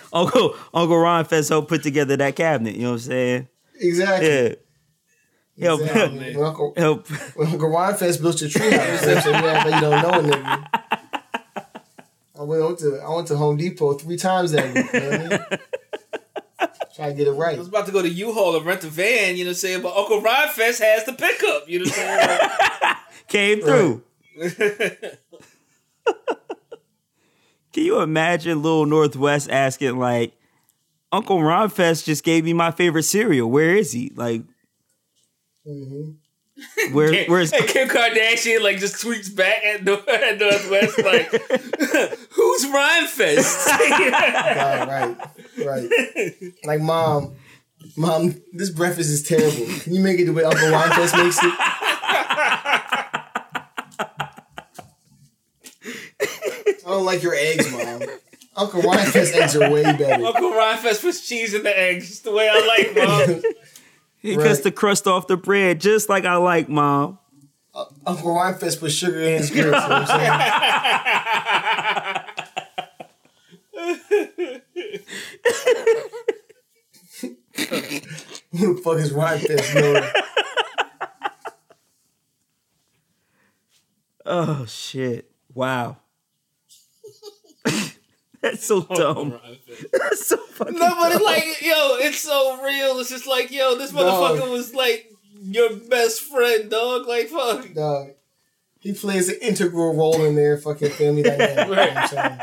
[0.14, 2.76] Uncle Uncle Ron Fest helped put together that cabinet.
[2.76, 3.48] You know what I'm saying?
[3.74, 4.28] exactly.
[4.28, 4.54] Yeah.
[5.60, 6.34] Help, Exactly.
[6.34, 7.06] When Uncle, help.
[7.36, 9.44] when Uncle Rhymefest built your tree house, you know what I'm saying?
[9.44, 10.81] Yeah, but you don't know a nigga.
[12.38, 14.92] I went, to I went to Home Depot three times that week.
[14.92, 15.58] You know I mean?
[16.94, 17.56] Try to get it right.
[17.56, 19.56] I was about to go to U-Haul and rent a van, you know what I'm
[19.56, 19.82] saying?
[19.82, 22.40] But Uncle Rod Fest has the pickup, you know what I'm
[22.80, 22.96] saying?
[23.28, 24.02] Came through.
[27.72, 30.34] Can you imagine Little Northwest asking like,
[31.10, 33.50] Uncle Ron Fest just gave me my favorite cereal.
[33.50, 34.12] Where is he?
[34.14, 34.42] Like,
[35.64, 36.12] hmm
[36.92, 41.30] where where's and Kim Kardashian like just tweets back at, North, at Northwest like,
[42.30, 43.66] "Who's Rhymefest?"
[43.98, 45.16] God, right,
[45.64, 46.52] right.
[46.64, 47.34] Like mom,
[47.96, 49.66] mom, this breakfast is terrible.
[49.80, 51.52] Can you make it the way Uncle Rhymefest makes it?
[56.84, 58.02] I don't like your eggs, mom.
[58.54, 60.24] Uncle Rhymefest eggs are way better.
[60.24, 63.42] Uncle Rhymefest puts cheese in the eggs, just the way I like, mom.
[64.22, 67.18] He cuts the crust off the bread just like I like, mom.
[67.74, 69.66] Uh, Uncle Rhymefest put sugar in his grits.
[69.66, 70.30] You know what I'm saying?
[78.52, 79.74] Who the fuck is Rhyme Fest?
[79.74, 80.04] Lord?
[84.24, 85.30] Oh shit!
[85.52, 85.96] Wow.
[88.42, 89.38] That's so dumb.
[89.92, 90.74] That's so fucking.
[90.74, 92.98] No, but it's like, yo, it's so real.
[92.98, 94.02] It's just like, yo, this Dog.
[94.40, 95.08] motherfucker was like
[95.40, 97.06] your best friend, dog.
[97.06, 97.72] Like, fuck.
[97.72, 98.10] Dog.
[98.80, 101.68] He plays an integral role in their fucking family dynamic.
[101.68, 102.38] You know what I'm saying?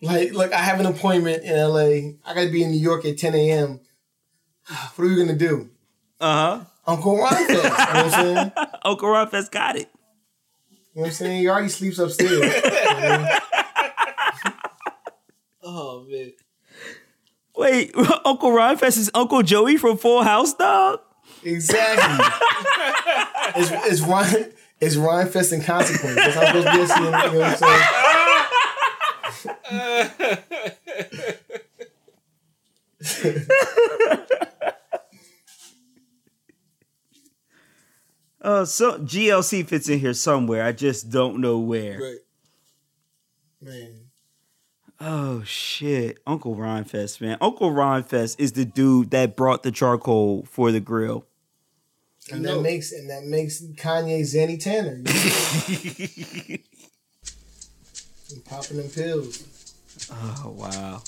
[0.00, 2.14] Like, look, I have an appointment in LA.
[2.24, 3.80] I gotta be in New York at 10 a.m.
[4.94, 5.68] What are we gonna do?
[6.20, 6.64] Uh huh.
[6.86, 7.48] Uncle Ron Fest.
[7.50, 8.52] You know what I'm saying?
[8.84, 9.88] Uncle Ron Fest got it.
[10.94, 11.40] You know what I'm saying?
[11.40, 12.32] He already sleeps upstairs.
[12.32, 12.42] You?
[15.64, 16.32] Oh man.
[17.56, 21.00] Wait, Uncle Ron Fest is Uncle Joey from Full House, dog.
[21.44, 22.26] Exactly.
[23.56, 24.52] it's, it's Ron.
[24.80, 26.16] It's Ron Fest and consequence.
[26.16, 27.04] That's how I'm supposed to be.
[27.04, 27.62] You know what
[33.00, 33.56] I'm
[34.10, 34.26] saying?
[38.42, 40.64] Uh, so GLC fits in here somewhere.
[40.64, 42.00] I just don't know where.
[42.00, 42.18] Right.
[43.60, 43.94] Man.
[45.00, 47.38] Oh shit, Uncle Ron Fest, man.
[47.40, 51.24] Uncle Ron Fest is the dude that brought the charcoal for the grill.
[52.30, 55.02] And that makes and that makes Kanye Zanny Tanner.
[55.68, 56.62] You know?
[58.32, 59.74] He popping them pills.
[60.10, 61.02] Oh wow.